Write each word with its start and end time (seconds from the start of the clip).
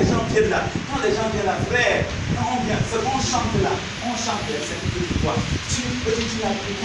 les 0.00 0.06
gens 0.08 0.24
viennent 0.32 0.50
là, 0.50 0.64
quand 0.88 1.02
les 1.04 1.14
gens 1.14 1.28
viennent 1.32 1.46
là, 1.46 1.56
frère, 1.68 2.04
quand 2.34 2.56
on 2.56 2.64
vient, 2.64 2.80
c'est 2.88 3.02
qu'on 3.04 3.20
chante 3.20 3.52
là, 3.62 3.70
on 4.04 4.16
chante, 4.16 4.40
c'est 4.48 4.80
que 4.80 4.98
tu 5.04 5.18
vois. 5.22 5.36
Tu, 5.68 5.82
tu, 5.82 6.24
tu 6.24 6.36
n'as 6.42 6.56
plus 6.56 6.76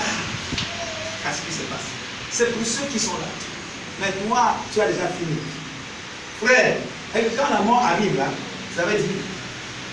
à 1.25 1.31
ce 1.31 1.41
qui 1.41 1.53
se 1.53 1.63
passe? 1.71 1.87
C'est 2.31 2.51
pour 2.51 2.65
ceux 2.65 2.85
qui 2.91 2.99
sont 2.99 3.13
là. 3.13 3.29
Mais 4.01 4.11
toi, 4.27 4.55
tu 4.73 4.81
as 4.81 4.87
déjà 4.87 5.07
fini. 5.07 5.39
Frère, 6.43 6.77
et 7.15 7.27
quand 7.37 7.49
la 7.49 7.61
mort 7.61 7.81
arrive 7.81 8.17
là, 8.17 8.27
ça 8.75 8.83
veut 8.83 8.97
dire, 8.97 9.23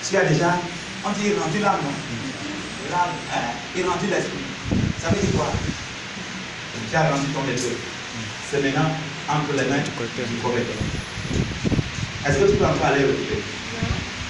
tu 0.02 0.16
as 0.16 0.24
déjà, 0.24 0.58
on 1.04 1.10
dit 1.12 1.32
rendu 1.38 1.60
l'âme, 1.60 1.78
L'âme, 2.90 3.14
hein, 3.32 3.88
rendu 3.88 4.06
l'esprit. 4.10 4.44
Ça 5.00 5.08
veut 5.08 5.20
dire 5.20 5.30
quoi? 5.36 5.46
Tu 6.90 6.96
as 6.96 7.10
rendu 7.10 7.26
ton 7.32 7.46
esprit. 7.54 7.76
C'est 8.50 8.60
maintenant 8.62 8.90
entre 9.30 9.52
les 9.52 9.70
mains 9.70 9.78
du 9.78 9.90
correcteur. 10.42 10.76
Est-ce 12.24 12.38
que 12.38 12.50
tu 12.50 12.56
peux 12.56 12.64
encore 12.64 12.86
aller 12.86 13.02
recouper 13.04 13.42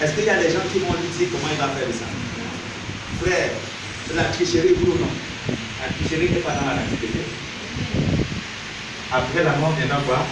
Est-ce 0.01 0.13
qu'il 0.15 0.25
y 0.25 0.31
a 0.31 0.37
des 0.37 0.49
gens 0.51 0.65
qui 0.73 0.79
vont 0.81 0.95
lui 0.97 1.09
dire 1.19 1.29
comment 1.31 1.49
il 1.53 1.59
va 1.61 1.69
faire 1.77 1.89
ça 1.93 2.07
Frère, 3.21 3.51
c'est 4.09 4.17
la 4.17 4.25
tricherie 4.25 4.73
pour 4.81 4.95
non 4.97 5.13
La 5.83 5.93
tricherie 5.93 6.31
n'est 6.33 6.41
pas 6.41 6.53
dans 6.53 6.67
la 6.67 6.81
activité. 6.81 7.21
Après 9.13 9.45
la 9.45 9.53
mort 9.57 9.75
viendra 9.77 9.99
quoi? 10.07 10.25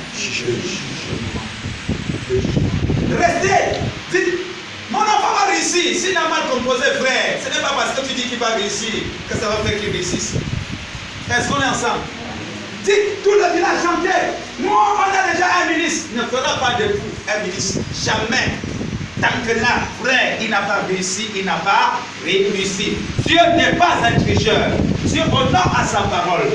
Restez! 3.18 3.78
Dites, 4.10 4.34
mon 4.90 5.00
enfant 5.00 5.34
va 5.44 5.52
réussir. 5.52 5.94
S'il 5.94 6.16
a 6.16 6.28
mal 6.28 6.48
composé, 6.50 6.84
frère, 6.98 7.38
ce 7.44 7.48
n'est 7.54 7.62
pas 7.62 7.74
parce 7.76 8.00
que 8.00 8.06
tu 8.08 8.14
dis 8.14 8.22
qu'il 8.22 8.38
va 8.38 8.54
réussir 8.54 8.90
que 9.28 9.36
ça 9.36 9.48
va 9.50 9.56
faire 9.56 9.78
qu'il 9.78 9.90
réussisse. 9.90 10.32
Est-ce 11.30 11.48
qu'on 11.48 11.60
est 11.60 11.66
ensemble? 11.66 12.00
Dites, 12.84 13.22
tout 13.22 13.32
le 13.32 13.54
village 13.54 13.82
chantait. 13.82 14.32
Nous, 14.58 14.70
on 14.70 15.00
a 15.00 15.32
déjà 15.32 15.46
un 15.62 15.72
ministre. 15.72 16.08
Ne 16.14 16.22
fera 16.22 16.58
pas 16.58 16.74
de 16.80 16.92
vous 16.94 17.10
un 17.28 17.42
ministre. 17.44 17.80
Jamais. 18.04 18.58
Tant 19.20 19.28
que 19.46 19.60
là, 19.60 19.82
frère, 20.02 20.38
il 20.40 20.48
n'a 20.48 20.62
pas 20.62 20.80
réussi, 20.88 21.28
il 21.36 21.44
n'a 21.44 21.56
pas 21.56 22.00
réussi. 22.24 22.96
Dieu 23.26 23.38
n'est 23.56 23.76
pas 23.76 23.98
un 24.02 24.18
tricheur. 24.18 24.70
Dieu 25.04 25.22
honore 25.30 25.74
à 25.78 25.84
sa 25.84 26.00
parole. 26.02 26.48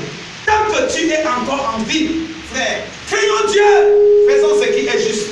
Tant 0.45 0.71
que 0.71 0.91
tu 0.91 1.07
es 1.09 1.23
encore 1.27 1.75
en 1.77 1.83
vie, 1.83 2.09
frère, 2.51 2.81
craignons 3.07 3.51
Dieu. 3.51 3.61
Faisons 4.27 4.61
ce 4.61 4.69
qui 4.69 4.87
est 4.87 5.07
juste. 5.07 5.27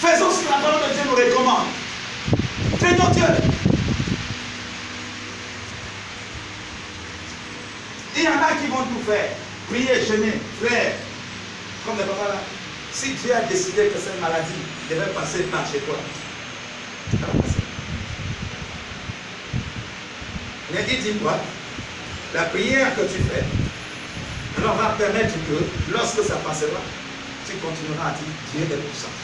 Faisons 0.00 0.30
ce 0.30 0.44
que 0.44 0.50
la 0.50 0.56
parole 0.56 0.88
de 0.88 0.94
Dieu 0.94 1.02
nous 1.10 1.16
recommande. 1.16 1.66
Craignons 2.78 3.10
Dieu. 3.12 3.24
Il 8.16 8.22
y 8.22 8.28
en 8.28 8.30
a 8.30 8.54
qui 8.60 8.68
vont 8.68 8.84
tout 8.84 9.10
faire. 9.10 9.43
Prier, 9.68 10.04
jeûner, 10.06 10.34
frère. 10.62 10.92
Comme 11.84 11.98
le 11.98 12.04
papa 12.04 12.28
là. 12.34 12.40
Si 12.92 13.10
Dieu 13.14 13.34
a 13.34 13.40
décidé 13.42 13.88
que 13.88 13.98
cette 13.98 14.20
maladie 14.20 14.62
devait 14.88 15.10
passer 15.12 15.42
par 15.44 15.66
chez 15.70 15.80
toi, 15.80 15.96
ça 17.10 17.26
va 17.26 17.42
passer. 17.42 17.58
Mais 20.72 20.84
il 20.88 21.02
dit 21.02 21.18
quoi 21.18 21.38
La 22.34 22.44
prière 22.44 22.94
que 22.94 23.02
tu 23.02 23.20
fais, 23.24 23.44
alors 24.58 24.76
va 24.76 24.94
permettre 24.98 25.34
que 25.34 25.92
lorsque 25.92 26.22
ça 26.22 26.36
passera, 26.36 26.80
tu 27.46 27.56
continueras 27.56 28.10
à 28.10 28.12
dire 28.12 28.32
Dieu 28.54 28.62
est 28.62 28.80
puissant. 28.80 29.14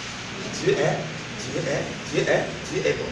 Dieu 0.62 0.72
est, 0.72 0.98
Dieu 1.40 1.62
est, 1.70 2.12
Dieu 2.12 2.22
est, 2.28 2.44
Dieu 2.72 2.90
est 2.90 2.98
bon. 2.98 3.10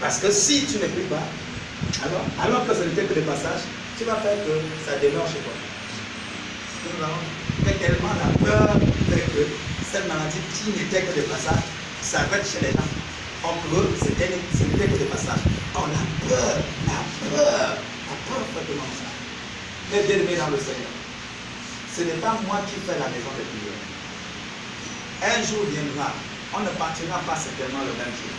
Parce 0.00 0.18
que 0.18 0.30
si 0.30 0.64
tu 0.66 0.78
ne 0.78 0.86
pries 0.86 1.10
pas, 1.10 1.26
alors, 2.04 2.24
alors 2.40 2.66
que 2.66 2.74
ce 2.74 2.82
n'était 2.82 3.04
que 3.04 3.14
le 3.14 3.22
passage, 3.22 3.62
tu 3.98 4.04
vas 4.04 4.16
faire 4.16 4.36
que 4.46 4.52
ça 4.86 4.96
demeure 4.98 5.26
chez 5.26 5.40
toi. 5.40 5.52
Nous 6.86 7.02
avons 7.02 7.78
tellement 7.82 8.14
la 8.14 8.30
peur 8.46 8.76
fait 9.10 9.26
que 9.34 9.42
cette 9.90 10.06
maladie 10.06 10.38
qui 10.54 10.70
n'était 10.70 11.02
que 11.02 11.18
le 11.18 11.22
passage 11.26 11.66
s'arrête 12.02 12.46
chez 12.46 12.60
les 12.62 12.70
gens. 12.70 12.90
En 13.42 13.54
eux, 13.74 13.90
ce 13.98 14.08
n'était 14.08 14.86
que 14.86 14.98
le 14.98 15.06
passage. 15.10 15.42
On 15.74 15.82
a 15.82 16.04
peur, 16.28 16.56
la 16.86 17.00
peur, 17.26 17.74
la 17.74 18.16
peur 18.26 18.42
fait 18.54 18.66
de 18.70 18.78
ça. 18.78 19.10
Mais 19.90 20.02
bien 20.06 20.16
aimé 20.16 20.38
dans 20.38 20.50
le 20.50 20.58
Seigneur, 20.58 20.94
ce 21.94 22.02
n'est 22.02 22.20
pas 22.22 22.38
moi 22.46 22.62
qui 22.70 22.78
fais 22.86 22.98
la 22.98 23.10
maison 23.10 23.32
de 23.34 23.44
prière. 23.50 23.82
Un 25.26 25.42
jour 25.42 25.64
viendra, 25.66 26.12
on 26.54 26.60
ne 26.60 26.70
partira 26.78 27.18
pas 27.26 27.36
certainement 27.36 27.82
le 27.82 27.94
même 27.98 28.14
jour. 28.14 28.34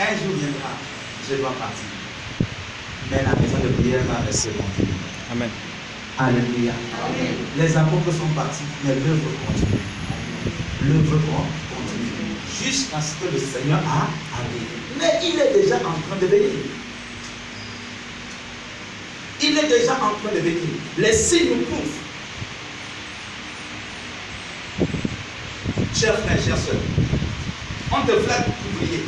Un 0.00 0.12
jour 0.16 0.34
viendra, 0.40 0.72
je 1.28 1.36
dois 1.36 1.52
partir. 1.58 1.90
Mais 3.10 3.22
la 3.22 3.34
maison 3.36 3.58
de 3.60 3.68
prière 3.76 4.04
va 4.08 4.24
rester. 4.24 4.50
Amen. 5.30 5.50
Alléluia. 6.20 6.72
Les 7.56 7.76
apôtres 7.76 8.12
sont 8.12 8.26
partis, 8.34 8.64
mais 8.84 8.94
l'œuvre 8.94 9.30
continue. 9.46 9.80
L'œuvre 10.82 11.20
continue. 11.30 12.34
Jusqu'à 12.60 13.00
ce 13.00 13.14
que 13.24 13.32
le 13.32 13.38
Seigneur 13.38 13.78
a 13.78 14.08
arrivé. 14.34 14.66
Mais 14.98 15.20
il 15.22 15.38
est 15.38 15.62
déjà 15.62 15.76
en 15.76 15.80
train 15.80 16.16
de 16.20 16.26
venir. 16.26 16.50
Il 19.40 19.58
est 19.58 19.68
déjà 19.68 19.92
en 19.92 20.18
train 20.18 20.34
de 20.34 20.40
venir. 20.40 20.58
Les 20.98 21.12
signes 21.12 21.50
nous 21.50 21.62
prouvent. 21.66 22.08
Chers 25.94 26.18
frères, 26.18 26.42
chers 26.44 26.58
soeurs, 26.58 26.82
on 27.92 28.06
te 28.06 28.12
flatte 28.22 28.46
pour 28.46 28.80
prier. 28.80 29.04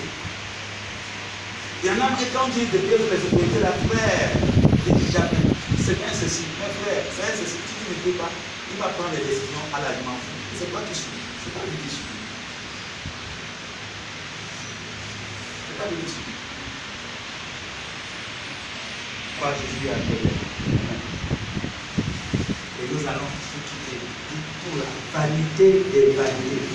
Il 1.83 1.89
y 1.89 1.91
en 1.91 2.05
a 2.05 2.17
qui, 2.17 2.25
quand 2.33 2.49
Dieu 2.55 2.67
de 2.73 2.79
Dieu 2.79 2.99
les 3.11 3.27
autorités, 3.27 3.61
la 3.61 3.73
frère, 3.89 4.31
dit 4.37 4.60
c'est 5.91 5.99
bien 5.99 6.15
ceci, 6.15 6.45
mais 6.61 6.71
frère, 6.71 7.03
c'est 7.35 7.43
ceci, 7.43 7.59
si 7.67 7.75
tu 7.75 7.91
ne 7.91 7.99
pries 7.99 8.15
pas, 8.15 8.31
il 8.71 8.79
va 8.79 8.95
prendre 8.95 9.11
des 9.11 9.27
décisions 9.27 9.67
à 9.75 9.83
la 9.83 9.91
demande. 9.99 10.23
C'est 10.55 10.71
pas 10.71 10.87
qui 10.87 10.95
suit, 10.95 11.19
c'est 11.43 11.51
pas 11.51 11.67
lui 11.67 11.75
qui 11.83 11.91
suit. 11.91 12.07
C'est 15.67 15.79
pas 15.83 15.91
lui 15.91 15.99
qui 15.99 16.11
suit. 16.15 16.31
Moi, 19.41 19.51
Jésus 19.59 19.91
a 19.91 19.99
fait. 19.99 20.23
Et 22.79 22.87
nous 22.95 23.03
allons 23.11 23.31
quitter. 23.51 23.99
Pour 24.63 24.79
la 24.79 24.87
vanité 25.19 25.69
des 25.91 26.15
vanités. 26.15 26.71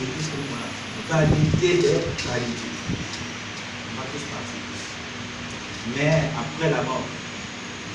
Vanité 1.07 1.69
des 1.79 2.03
vanités. 2.19 2.75
On 3.87 3.95
va 3.95 4.03
tous 4.11 4.25
partir. 4.27 4.59
Mais 5.95 6.19
après 6.35 6.69
la 6.69 6.81
mort, 6.83 7.07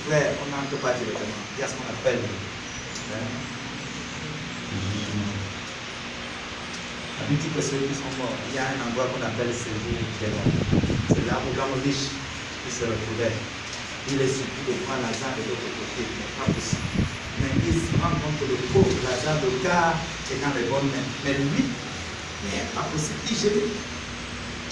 frère, 0.07 0.33
on 0.41 0.47
n'entre 0.49 0.77
pas 0.81 0.95
directement. 0.95 1.43
Il 1.57 1.61
y 1.61 1.65
a 1.65 1.69
ce 1.69 1.75
qu'on 1.75 1.89
appelle. 1.91 2.21
Hein? 2.21 3.51
La 7.21 7.37
dit 7.37 7.53
que 7.53 7.61
ceux 7.61 7.85
qui 7.85 7.95
sont 7.95 8.09
morts, 8.17 8.33
il 8.49 8.57
y 8.57 8.59
a 8.59 8.65
un 8.65 8.81
endroit 8.81 9.05
qu'on 9.13 9.21
appelle 9.21 9.53
séjour 9.53 9.93
des 9.93 10.33
morts. 10.33 10.57
C'est 11.13 11.27
là 11.29 11.37
où 11.37 11.53
l'homme 11.53 11.77
riche 11.85 12.17
qui 12.65 12.71
se 12.73 12.89
retrouvait. 12.89 13.37
Il 14.09 14.17
est 14.17 14.33
surtout 14.33 14.65
de 14.65 14.75
prendre 14.89 15.05
Lazare 15.05 15.37
de 15.37 15.45
l'autre 15.45 15.69
côté, 15.69 16.01
mais 16.01 16.29
pas 16.41 16.49
possible. 16.49 17.05
Mais 17.39 17.53
il 17.61 17.77
se 17.77 17.93
rend 18.01 18.17
compte 18.17 18.41
que 18.41 18.49
le 18.49 18.57
pauvre 18.73 18.97
Lazare, 19.05 19.37
le 19.45 19.53
gars, 19.61 19.95
est 20.33 20.41
dans 20.41 20.55
les 20.57 20.65
bonnes 20.73 20.89
mains. 20.89 21.09
Mais 21.23 21.37
lui, 21.37 21.69
mais 22.49 22.65
pas 22.73 22.89
possible. 22.89 23.21
Il 23.29 23.37
gêne. 23.37 23.69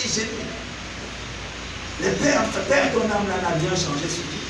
Il 0.00 0.08
gêne. 0.08 0.40
Le 2.00 2.10
père, 2.16 2.42
père 2.64 2.92
ton 2.96 3.04
âme 3.12 3.28
là 3.28 3.36
n'a 3.44 3.60
rien 3.60 3.76
changé 3.76 4.08
sur 4.08 4.24
lui. 4.24 4.47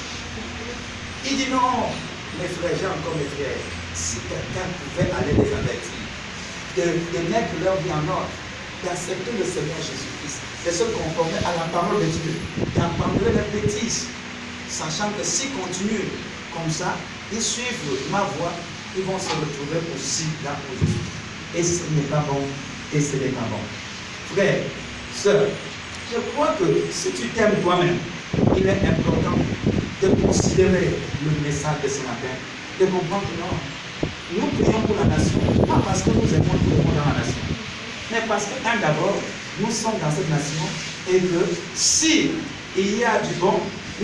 Il 1.25 1.37
dit 1.37 1.51
non, 1.51 1.91
mes 2.39 2.49
frères, 2.49 2.77
j'ai 2.79 2.87
encore 2.87 3.17
mes 3.19 3.27
frères. 3.35 3.59
Si 3.95 4.19
quelqu'un 4.31 4.69
pouvait 4.79 5.11
aller 5.11 5.33
les 5.35 5.51
avertir, 5.51 5.99
de, 6.77 7.19
mettre 7.33 7.51
leur 7.65 7.77
vie 7.83 7.91
en 7.91 8.07
ordre, 8.07 8.31
d'accepter 8.85 9.33
le 9.35 9.45
Seigneur 9.45 9.79
Jésus-Christ, 9.83 10.39
de 10.67 10.71
se 10.71 10.85
conformer 10.95 11.39
à 11.43 11.57
la 11.59 11.67
parole 11.75 11.99
de 11.99 12.07
Dieu, 12.07 12.35
d'abandonner 12.77 13.35
les 13.35 13.61
bêtises, 13.61 14.07
sachant 14.69 15.11
que 15.19 15.25
s'ils 15.25 15.51
continuent 15.51 16.07
comme 16.55 16.71
ça, 16.71 16.97
ils 17.33 17.43
suivent 17.43 17.99
ma 18.11 18.23
voie, 18.39 18.53
ils 18.97 19.03
vont 19.03 19.19
se 19.19 19.31
retrouver 19.31 19.83
aussi 19.95 20.27
là 20.45 20.55
suis. 20.79 21.59
Et 21.59 21.63
ce 21.65 21.83
n'est 21.95 22.09
pas 22.09 22.25
bon, 22.29 22.41
et 22.95 23.01
ce 23.01 23.17
n'est 23.17 23.35
pas 23.35 23.49
bon. 23.51 23.61
Frère, 24.35 24.63
sœur, 25.15 25.49
je 26.13 26.19
crois 26.33 26.55
que 26.59 26.65
si 26.93 27.11
tu 27.11 27.29
t'aimes 27.29 27.61
toi-même, 27.63 27.99
il 28.57 28.67
est 28.67 28.83
important 28.87 29.39
de 30.03 30.09
considérer 30.23 30.91
le 31.25 31.47
message 31.47 31.83
de 31.83 31.89
ce 31.89 31.99
matin, 32.01 32.35
de 32.81 32.87
comprendre 32.87 33.25
que 33.25 34.39
nous 34.39 34.47
prions 34.63 34.81
pour 34.83 34.97
la 34.97 35.17
nation, 35.17 35.39
pas 35.67 35.83
parce 35.85 36.03
que 36.03 36.11
nous 36.11 36.35
aimons 36.35 36.59
tout 36.63 36.71
le 36.71 36.77
monde 36.77 36.95
dans 36.95 37.11
la 37.13 37.19
nation, 37.19 37.43
mais 38.11 38.23
parce 38.29 38.45
que, 38.45 38.81
d'abord, 38.81 39.17
nous 39.61 39.71
sommes 39.71 39.99
dans 40.01 40.11
cette 40.11 40.31
nation 40.31 40.65
et 41.11 41.19
que 41.19 41.45
si 41.75 42.31
il 42.77 42.99
y 42.99 43.05
a 43.05 43.19
du 43.19 43.35
bon, 43.41 43.55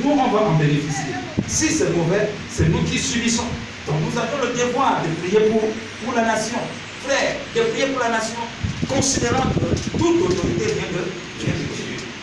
nous 0.02 0.10
on 0.10 0.30
va 0.30 0.48
en 0.48 0.56
bénéficier. 0.56 1.14
Si 1.46 1.68
c'est 1.68 1.90
mauvais, 1.90 2.30
c'est 2.50 2.68
nous 2.68 2.82
qui 2.82 2.98
subissons. 2.98 3.44
Donc 3.86 3.96
nous 4.00 4.18
avons 4.18 4.38
le 4.42 4.58
devoir 4.58 5.02
de 5.02 5.08
prier 5.22 5.50
pour, 5.50 5.60
pour 6.04 6.14
la 6.14 6.22
nation. 6.22 6.58
Frère, 7.06 7.36
de 7.54 7.60
prier 7.70 7.86
pour 7.86 8.00
la 8.00 8.08
nation, 8.10 8.40
considérant 8.88 9.44
que 9.52 9.98
toute 9.98 10.22
autorité 10.22 10.72
vient 10.72 10.90
de, 10.90 11.04
Dieu. 11.38 11.52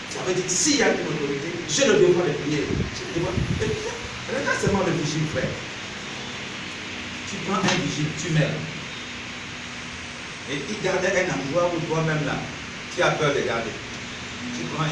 Ça 0.09 0.19
veut 0.27 0.33
dire 0.33 0.45
que 0.45 0.51
s'il 0.51 0.77
y 0.77 0.83
a 0.83 0.89
une 0.89 1.05
j'ai 1.71 1.87
le 1.87 1.93
devoir 1.93 2.27
de 2.27 2.33
prier. 2.33 2.67
Prier. 3.59 3.91
Regarde 4.27 4.59
seulement 4.59 4.83
le 4.85 4.91
vigile, 4.91 5.27
frère. 5.31 5.49
Tu 7.29 7.35
prends 7.47 7.59
un 7.59 7.75
vigile, 7.81 8.11
tu 8.21 8.31
mets. 8.31 8.49
Et 10.51 10.61
il 10.69 10.83
gardait 10.83 11.25
un 11.25 11.31
endroit 11.31 11.71
où 11.73 11.79
toi-même 11.87 12.25
là, 12.25 12.35
tu 12.93 13.01
as 13.01 13.11
peur 13.11 13.33
de 13.33 13.39
garder. 13.39 13.71
Tu 14.57 14.65
prends 14.73 14.83
un, 14.83 14.89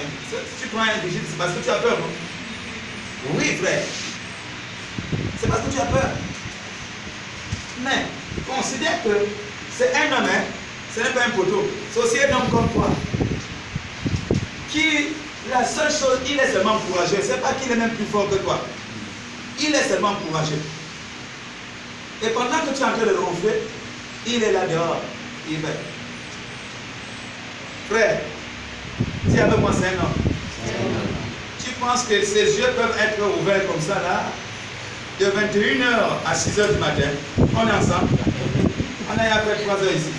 tu 0.62 0.68
prends 0.70 0.84
un 0.84 1.06
vigile, 1.06 1.22
c'est 1.30 1.38
parce 1.38 1.54
que 1.54 1.64
tu 1.64 1.70
as 1.70 1.80
peur, 1.80 1.98
non? 2.00 3.36
Oui, 3.36 3.58
frère. 3.62 3.84
C'est 5.42 5.48
parce 5.48 5.62
que 5.62 5.72
tu 5.72 5.80
as 5.80 5.86
peur. 5.86 6.10
Mais 7.84 8.06
considère 8.48 9.04
que 9.04 9.10
c'est 9.78 9.94
un 9.96 10.18
homme, 10.18 10.30
hein? 10.30 10.44
ce 10.96 11.02
n'est 11.02 11.10
pas 11.10 11.26
un 11.26 11.30
poteau. 11.32 11.70
C'est 11.94 12.00
aussi 12.00 12.20
un 12.20 12.36
homme 12.36 12.50
comme 12.52 12.70
toi. 12.70 12.90
Qui, 14.72 15.10
la 15.52 15.66
seule 15.66 15.92
chose, 15.92 16.20
il 16.28 16.40
est 16.40 16.52
seulement 16.52 16.78
courageux. 16.80 17.18
Ce 17.22 17.34
n'est 17.34 17.40
pas 17.40 17.54
qu'il 17.54 17.72
est 17.72 17.76
même 17.76 17.92
plus 17.92 18.06
fort 18.06 18.30
que 18.30 18.36
toi. 18.36 18.60
Il 19.60 19.74
est 19.74 19.88
seulement 19.88 20.14
courageux. 20.28 20.62
Et 22.24 22.28
pendant 22.30 22.60
que 22.60 22.76
tu 22.76 22.82
es 22.82 22.86
en 22.86 22.92
train 22.92 23.06
de 23.06 23.18
ronfler, 23.18 23.62
il 24.28 24.44
est 24.44 24.52
là 24.52 24.68
dehors. 24.68 25.02
Il 25.50 25.60
va. 25.60 25.70
Frère, 27.90 28.20
dis 29.26 29.40
avec 29.40 29.60
moi, 29.60 29.72
c'est 29.74 29.88
un 29.88 30.04
homme. 30.04 30.14
Tu 31.64 31.72
penses 31.72 32.04
que 32.04 32.24
ses 32.24 32.58
yeux 32.58 32.70
peuvent 32.76 32.98
être 33.02 33.20
ouverts 33.42 33.66
comme 33.68 33.82
ça 33.82 33.96
là? 33.96 34.24
De 35.20 35.26
21h 35.26 35.86
à 36.26 36.34
6h 36.34 36.74
du 36.74 36.80
matin. 36.80 37.10
On 37.38 37.68
est 37.68 37.72
ensemble. 37.72 38.10
On 39.10 39.14
a 39.14 39.24
fait 39.24 39.64
3 39.64 39.76
heures 39.76 39.94
ici. 39.94 40.12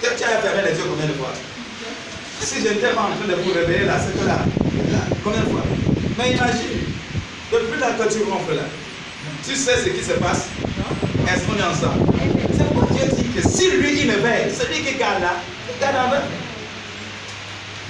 Tu 0.00 0.06
as 0.06 0.38
fermé 0.40 0.62
les 0.62 0.76
yeux 0.76 0.84
combien 0.88 1.06
de 1.06 1.14
fois? 1.14 1.32
Si 2.40 2.60
je 2.62 2.68
n'étais 2.68 2.92
pas 2.94 3.02
en 3.02 3.10
train 3.16 3.26
de 3.28 3.34
vous 3.34 3.52
réveiller 3.52 3.84
là, 3.84 3.98
c'est 3.98 4.12
que 4.18 4.24
là, 4.26 4.38
là, 4.92 5.00
combien 5.22 5.40
de 5.40 5.46
fois? 5.46 5.62
Mais 6.16 6.32
imagine, 6.32 6.80
depuis 7.52 7.78
là 7.80 7.90
que 7.92 8.08
tu 8.12 8.22
ronfles 8.24 8.54
là, 8.54 8.62
tu 9.44 9.54
sais 9.54 9.76
ce 9.76 9.88
qui 9.90 10.02
se 10.04 10.12
passe? 10.12 10.46
Est-ce 11.26 11.44
qu'on 11.44 11.58
est 11.58 11.62
ensemble 11.62 12.06
C'est 12.56 12.64
pourquoi 12.72 12.96
Dieu 12.96 13.06
dit 13.16 13.28
que 13.28 13.42
si 13.46 13.70
lui 13.72 14.00
il 14.00 14.06
me 14.06 14.16
veille, 14.16 14.50
celui 14.52 14.82
qui 14.82 14.94
garde 14.96 15.20
là, 15.20 15.34
il 15.68 15.76
garde 15.80 15.96
en 15.96 16.10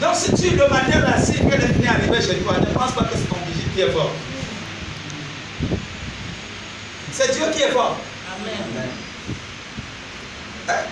Donc 0.07 0.17
si 0.17 0.33
tu 0.35 0.51
le 0.57 0.69
matin 0.69 0.99
là, 1.01 1.21
si 1.23 1.35
quelqu'un 1.35 1.57
est 1.57 1.87
arrivé 1.87 2.21
chez 2.21 2.39
toi, 2.39 2.55
ne 2.59 2.67
pense 2.67 2.93
pas 2.93 3.05
que 3.05 3.15
c'est 3.15 3.29
ton 3.29 3.37
vigile 3.47 3.71
qui 3.75 3.81
est 3.83 3.91
fort. 3.91 4.13
C'est 7.13 7.33
Dieu 7.33 7.45
qui 7.53 7.63
est 7.63 7.71
fort. 7.71 7.97
Amen. 8.35 8.89
Hein? 10.69 10.85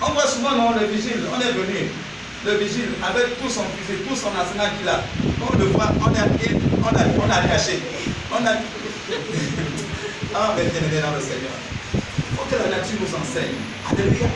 On 0.00 0.10
voit 0.10 0.26
souvent 0.26 0.52
non, 0.52 0.72
le 0.72 0.86
vigile, 0.86 1.22
on 1.32 1.40
est 1.40 1.52
venu, 1.52 1.90
le 2.44 2.52
vigile 2.58 2.90
avec 3.02 3.38
tout 3.38 3.48
son 3.48 3.62
fusil, 3.78 4.02
tout 4.08 4.16
son 4.16 4.34
arsenal 4.34 4.70
qu'il 4.78 4.88
a. 4.88 5.02
On 5.40 5.58
le 5.58 5.66
voit, 5.66 5.92
on 6.00 6.10
a, 6.10 6.26
on 6.26 6.94
a, 6.96 7.02
on 7.22 7.30
a 7.30 7.48
caché. 7.48 7.78
On 8.30 8.44
a. 8.44 8.50
ah, 10.34 10.54
mais 10.56 10.64
bien 10.64 11.00
dans 11.00 11.14
le 11.14 11.22
Seigneur. 11.22 11.54
Il 11.94 12.36
faut 12.36 12.44
que 12.50 12.56
la 12.56 12.76
nature 12.76 12.98
nous 12.98 13.14
enseigne. 13.14 13.58
Alléluia. 13.90 14.26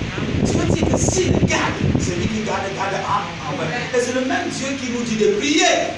Dieu 0.44 0.62
dit 0.70 0.84
que 0.84 0.96
s'il 0.96 1.32
garde, 1.46 1.74
c'est 1.98 2.14
lui 2.16 2.28
qui 2.28 2.42
garde, 2.46 2.62
garde 2.76 2.94
en. 3.02 3.96
Et 3.96 4.00
c'est 4.00 4.14
le 4.14 4.26
même 4.26 4.48
Dieu 4.50 4.68
qui 4.80 4.90
nous 4.92 5.02
dit 5.02 5.16
de 5.16 5.32
prier. 5.38 5.90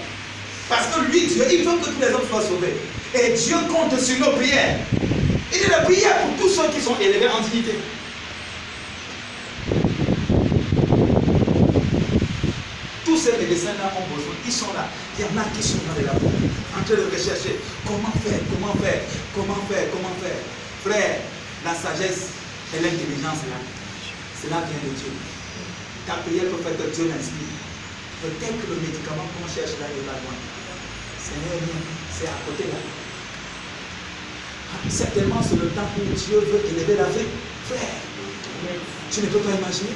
Parce 0.68 0.86
que 0.88 1.00
lui, 1.10 1.26
Dieu, 1.26 1.44
il 1.50 1.64
veut 1.64 1.76
que 1.78 1.84
tous 1.86 2.00
les 2.00 2.12
hommes 2.14 2.28
soient 2.30 2.42
sauvés. 2.42 2.76
Et 3.14 3.32
Dieu 3.32 3.56
compte 3.68 3.98
sur 4.00 4.18
nos 4.18 4.32
prières. 4.36 4.78
Il 5.52 5.58
dit 5.58 5.66
de 5.66 5.84
prier 5.84 6.08
pour 6.22 6.46
tous 6.46 6.54
ceux 6.54 6.68
qui 6.68 6.80
sont 6.80 6.96
élevés 7.00 7.28
en 7.28 7.40
dignité. 7.40 7.78
Ces 13.28 13.36
médecins-là 13.44 13.92
ont 13.92 14.06
besoin. 14.08 14.32
Ils 14.46 14.52
sont 14.52 14.72
là. 14.72 14.88
Il 15.18 15.24
y 15.24 15.28
en 15.28 15.36
a 15.36 15.44
qui 15.52 15.60
sont 15.60 15.84
dans 15.84 15.96
les 16.00 16.06
labos, 16.08 16.32
en 16.72 16.80
train 16.80 16.96
de 16.96 17.12
rechercher 17.12 17.60
comment 17.84 18.12
faire, 18.24 18.40
comment 18.48 18.72
faire, 18.80 19.00
comment 19.36 19.60
faire, 19.68 19.84
comment 19.92 20.14
faire? 20.24 20.40
Frère, 20.80 21.20
la 21.64 21.74
sagesse 21.76 22.32
et 22.72 22.80
l'intelligence, 22.80 23.44
là, 23.52 23.60
cela 24.40 24.64
vient 24.64 24.80
de 24.80 24.92
Dieu. 24.96 25.12
Ta 26.06 26.24
prière 26.24 26.48
peut 26.48 26.62
faire 26.64 26.76
que 26.80 26.88
Dieu 26.88 27.12
l'inspire. 27.12 27.52
Peut-être 28.24 28.56
que 28.64 28.66
le 28.72 28.80
médicament 28.80 29.28
qu'on 29.36 29.48
cherche 29.50 29.76
là 29.76 29.86
est 29.92 30.06
pas 30.08 30.16
loin. 30.24 30.36
Seigneur, 31.20 31.60
c'est 32.08 32.32
à 32.32 32.38
côté 32.48 32.64
là. 32.72 32.80
Certainement, 34.88 35.42
c'est 35.44 35.60
le 35.60 35.68
temps 35.76 35.88
où 35.96 36.02
Dieu 36.16 36.40
veut 36.40 36.62
élever 36.64 36.96
la 36.96 37.08
vie. 37.12 37.28
Frère, 37.68 38.00
tu 39.12 39.20
ne 39.20 39.26
peux 39.26 39.40
pas 39.40 39.52
imaginer. 39.52 39.92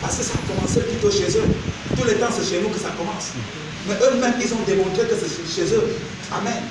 Parce 0.00 0.16
que 0.16 0.24
ça 0.24 0.34
a 0.34 0.42
commencé 0.48 0.80
plutôt 0.80 1.10
chez 1.10 1.30
eux. 1.38 1.48
Tous 1.96 2.06
les 2.06 2.14
temps, 2.14 2.32
c'est 2.32 2.46
chez 2.48 2.60
nous 2.62 2.68
que 2.68 2.78
ça 2.78 2.90
commence. 2.96 3.36
Mais 3.88 3.94
eux-mêmes, 3.94 4.38
ils 4.40 4.52
ont 4.52 4.64
démontré 4.66 5.04
que 5.08 5.16
c'est 5.16 5.30
chez 5.48 5.74
eux. 5.74 5.84
Amen. 6.32 6.62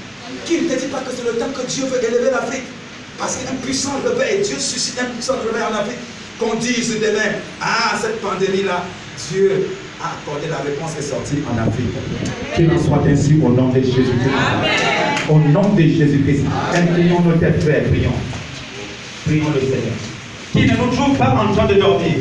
Qui 0.45 0.61
ne 0.61 0.69
te 0.69 0.79
dit 0.79 0.87
pas 0.87 0.99
que 0.99 1.11
c'est 1.15 1.25
le 1.25 1.37
temps 1.37 1.49
que 1.49 1.65
Dieu 1.65 1.85
veut 1.85 2.03
élever 2.03 2.31
l'Afrique? 2.31 2.67
Parce 3.17 3.35
qu'un 3.37 3.55
puissant 3.55 3.99
réveil, 4.05 4.41
Dieu 4.43 4.55
suscite 4.59 4.99
un 4.99 5.11
puissant 5.11 5.35
réveil 5.43 5.63
en 5.63 5.75
Afrique. 5.75 5.99
Qu'on 6.39 6.55
dise 6.55 6.95
demain, 7.01 7.35
ah, 7.61 7.97
cette 7.99 8.21
pandémie-là, 8.21 8.85
Dieu 9.29 9.67
a 10.01 10.15
accordé 10.15 10.47
la 10.47 10.57
réponse 10.57 10.91
est 10.97 11.01
sortie 11.01 11.43
en 11.51 11.57
Afrique. 11.57 11.91
Qu'il 12.55 12.71
en 12.71 12.79
soit 12.79 13.03
ainsi 13.05 13.37
au 13.43 13.49
nom 13.49 13.69
de 13.69 13.81
Jésus-Christ. 13.81 15.29
Au 15.29 15.39
nom 15.39 15.73
de 15.73 15.81
Jésus-Christ. 15.81 16.45
Inclinons 16.73 17.21
nos 17.21 17.33
têtes, 17.33 17.61
frères, 17.61 17.83
prions. 17.89 18.13
Prions 19.25 19.49
le 19.53 19.59
Seigneur. 19.59 19.97
Qui 20.53 20.65
ne 20.65 20.77
nous 20.77 20.95
trouve 20.95 21.17
pas 21.17 21.35
en 21.35 21.53
train 21.53 21.67
de 21.67 21.73
dormir. 21.75 22.15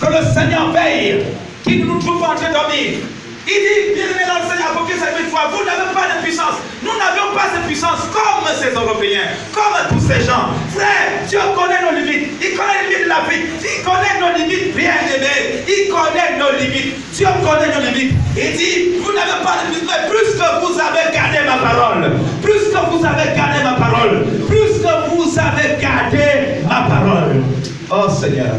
Que 0.00 0.06
le 0.06 0.22
Seigneur 0.32 0.70
veille, 0.70 1.24
qu'il 1.64 1.80
ne 1.80 1.86
nous 1.86 1.98
trouve 1.98 2.20
pas 2.20 2.30
en 2.32 2.34
train 2.36 2.48
de 2.48 2.54
dormir. 2.54 3.02
Il 3.48 3.58
dit, 3.64 3.94
bien 3.96 4.04
aimé 4.12 4.22
dans 4.28 4.44
le 4.44 4.48
Seigneur, 4.48 4.70
pour 4.76 4.86
que 4.86 4.92
cette 4.92 5.18
fois, 5.26 5.50
vous 5.50 5.64
n'avez 5.64 5.90
pas 5.90 6.06
de 6.14 6.22
puissance. 6.22 6.62
Nous 6.82 6.94
n'avions 6.94 7.34
pas 7.34 7.50
cette 7.50 7.66
puissance 7.66 8.06
comme 8.12 8.46
ces 8.54 8.70
Européens, 8.76 9.34
comme 9.50 9.74
tous 9.90 10.04
ces 10.06 10.20
gens. 10.22 10.54
Frère, 10.70 11.26
Dieu 11.26 11.40
connaît 11.56 11.82
nos 11.82 11.98
limites. 11.98 12.38
Il 12.38 12.54
connaît 12.54 12.86
les 12.86 12.94
limites 12.94 13.04
de 13.04 13.08
l'Afrique. 13.08 13.46
Il 13.58 13.82
connaît 13.82 14.16
nos 14.22 14.32
limites, 14.38 14.76
bien 14.76 15.00
aimé. 15.10 15.64
Il 15.66 15.90
connaît 15.90 16.38
nos 16.38 16.52
limites. 16.60 16.94
Dieu 17.16 17.26
connaît 17.42 17.74
nos 17.74 17.82
limites. 17.82 18.14
Il 18.36 18.52
dit, 18.54 19.02
vous 19.02 19.10
n'avez 19.10 19.42
pas 19.42 19.66
de 19.66 19.74
limites, 19.74 19.88
mais 19.90 20.06
plus 20.06 20.30
que 20.38 20.48
vous 20.62 20.78
avez 20.78 21.10
gardé 21.10 21.38
ma 21.42 21.58
parole, 21.58 22.04
plus 22.38 22.70
que 22.70 22.80
vous 22.86 23.02
avez 23.02 23.34
gardé 23.34 23.64
ma 23.64 23.74
parole, 23.74 24.22
plus 24.46 24.78
que 24.78 24.92
vous 25.10 25.26
avez 25.34 25.74
gardé 25.82 26.62
ma 26.68 26.86
parole. 26.86 27.42
Oh 27.90 28.06
Seigneur. 28.08 28.54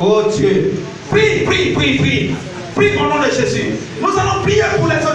Oh 0.00 0.22
Dieu. 0.34 0.72
Prie, 1.10 1.44
prie, 1.44 1.72
prie, 1.72 1.98
prie. 1.98 2.34
Prie 2.74 2.96
au 2.96 3.02
nom 3.02 3.20
de 3.20 3.30
Jésus. 3.30 3.74
Nous 4.00 4.08
allons 4.08 4.42
prier 4.42 4.62
pour 4.76 4.88
les 4.88 4.96
autorités. 4.96 5.11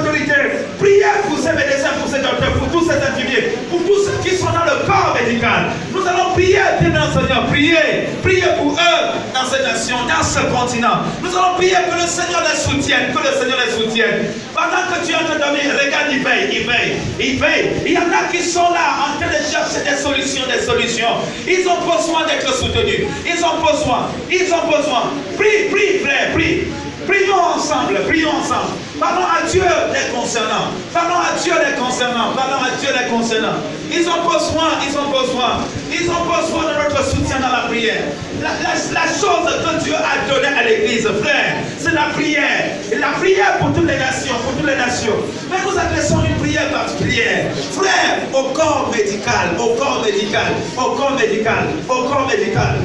Pour 1.27 1.37
ces 1.37 1.53
médecins, 1.53 1.93
pour 1.99 2.09
ces 2.09 2.21
docteurs, 2.21 2.53
pour 2.53 2.69
tous 2.69 2.85
ces 2.85 2.97
infirmiers, 2.97 3.57
pour 3.69 3.81
tous 3.85 4.05
ceux 4.05 4.17
qui 4.23 4.35
sont 4.35 4.51
dans 4.51 4.65
le 4.65 4.85
corps 4.85 5.17
médical. 5.19 5.71
Nous 5.93 6.05
allons 6.05 6.33
prier, 6.33 6.61
bien 6.81 6.91
Seigneur. 7.11 7.45
Priez. 7.47 8.09
Priez 8.23 8.51
pour 8.57 8.73
eux 8.73 9.01
dans 9.33 9.45
cette 9.49 9.63
nation, 9.63 9.97
dans 10.07 10.23
ce 10.23 10.39
continent. 10.53 11.01
Nous 11.21 11.29
allons 11.35 11.55
prier 11.55 11.77
que 11.89 11.95
le 11.95 12.07
Seigneur 12.07 12.43
les 12.43 12.57
soutienne. 12.57 13.13
Que 13.13 13.19
le 13.19 13.33
Seigneur 13.39 13.57
les 13.65 13.71
soutienne. 13.71 14.25
Pendant 14.53 14.85
que 14.89 15.05
tu 15.05 15.11
es 15.11 15.15
en 15.15 15.25
train 15.25 15.37
de 15.37 15.43
regarde, 15.43 16.07
il 16.11 16.23
veille, 16.23 16.49
il 16.51 16.67
veille, 16.67 16.97
il 17.19 17.39
veille. 17.39 17.69
Il 17.85 17.93
y 17.93 17.97
en 17.97 18.11
a 18.11 18.31
qui 18.31 18.43
sont 18.43 18.69
là 18.71 19.07
en 19.07 19.19
train 19.19 19.29
de 19.29 19.41
chercher 19.41 19.83
des 19.89 19.97
solutions, 19.97 20.43
des 20.47 20.63
solutions. 20.63 21.17
Ils 21.47 21.67
ont 21.67 21.81
besoin 21.85 22.25
d'être 22.27 22.53
soutenus. 22.53 23.07
Ils 23.25 23.43
ont 23.43 23.61
besoin. 23.61 24.09
Ils 24.29 24.53
ont 24.53 24.67
besoin. 24.67 25.11
Prie, 25.37 25.69
prie, 25.71 25.99
frère, 25.99 26.33
prie. 26.33 26.67
Prions 27.07 27.41
ensemble, 27.55 27.99
prions 28.07 28.31
ensemble. 28.31 28.73
Parlons 28.99 29.25
à 29.25 29.47
Dieu 29.47 29.63
les 29.93 30.15
concernant. 30.15 30.73
Parlons 30.91 31.19
à 31.19 31.39
Dieu 31.39 31.53
les 31.53 31.79
concernant. 31.79 32.33
Parlons 32.35 32.63
à 32.63 32.75
Dieu 32.79 32.89
les 32.89 33.09
concernant. 33.09 33.57
Ils 33.91 34.07
ont 34.09 34.23
besoin, 34.25 34.69
ils 34.81 34.97
ont 34.97 35.09
besoin. 35.09 35.61
Ils 35.91 36.09
ont 36.09 36.25
besoin 36.25 36.73
de 36.73 36.83
notre 36.83 37.05
soutien 37.05 37.39
dans 37.39 37.49
la 37.49 37.67
prière. 37.67 38.03
La, 38.41 39.05
chose 39.05 39.45
que 39.45 39.83
Dieu 39.83 39.93
a 39.93 40.27
donnée 40.27 40.47
à 40.47 40.63
l'Église, 40.63 41.07
frère, 41.21 41.57
c'est 41.79 41.93
la 41.93 42.09
prière. 42.13 42.71
Et 42.91 42.95
la 42.95 43.09
prière 43.09 43.57
pour 43.59 43.71
toutes 43.73 43.87
les 43.87 43.97
nations, 43.97 44.35
pour 44.43 44.53
toutes 44.53 44.67
les 44.67 44.75
nations. 44.75 45.15
Mais 45.51 45.57
nous 45.63 45.77
adressons 45.77 46.23
une 46.27 46.35
prière 46.37 46.69
particulière. 46.71 47.51
Frère, 47.71 48.17
au 48.33 48.49
corps 48.49 48.91
médical, 48.91 49.49
au 49.59 49.75
corps 49.75 50.03
médical, 50.03 50.53
au 50.75 50.91
corps 50.95 51.15
médical, 51.15 51.67
au 51.87 52.03
corps 52.09 52.27
médical. 52.27 52.77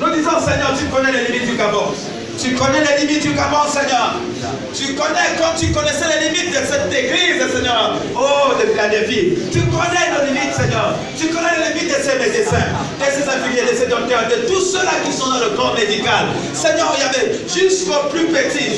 Nous 0.00 0.10
disons, 0.14 0.40
Seigneur, 0.40 0.72
tu 0.78 0.86
connais 0.86 1.12
les 1.12 1.32
limites 1.32 1.50
du 1.50 1.56
Gabon. 1.56 1.92
Tu 2.38 2.54
connais 2.54 2.80
les 2.80 3.06
limites 3.06 3.22
du 3.22 3.32
Gabon, 3.32 3.68
Seigneur. 3.68 4.16
Tu 4.74 4.94
connais 4.94 5.38
comme 5.38 5.54
tu 5.58 5.72
connaissais 5.72 6.06
les 6.18 6.28
limites 6.28 6.50
de 6.50 6.66
cette 6.66 6.92
église, 6.92 7.40
Seigneur. 7.54 7.96
Oh, 8.16 8.52
de 8.58 9.06
vie. 9.06 9.34
Tu 9.52 9.60
connais 9.70 10.10
nos 10.12 10.26
limites, 10.26 10.54
Seigneur. 10.54 10.94
Tu 11.18 11.28
connais 11.28 11.54
les 11.56 11.74
limites 11.74 11.96
de 11.96 12.02
ces 12.02 12.18
médecins, 12.18 12.68
de 12.98 13.06
ces 13.06 13.28
infirmiers, 13.28 13.70
de 13.70 13.76
ces 13.76 13.86
docteurs, 13.86 14.26
de 14.28 14.46
tous 14.48 14.60
ceux-là 14.60 14.92
qui 15.04 15.12
sont 15.12 15.30
dans 15.30 15.38
le 15.38 15.50
corps 15.56 15.74
médical. 15.74 16.26
Seigneur, 16.52 16.94
il 16.96 17.00
y 17.00 17.06
avait 17.06 17.38
jusqu'au 17.48 18.08
plus 18.10 18.26
petit, 18.26 18.74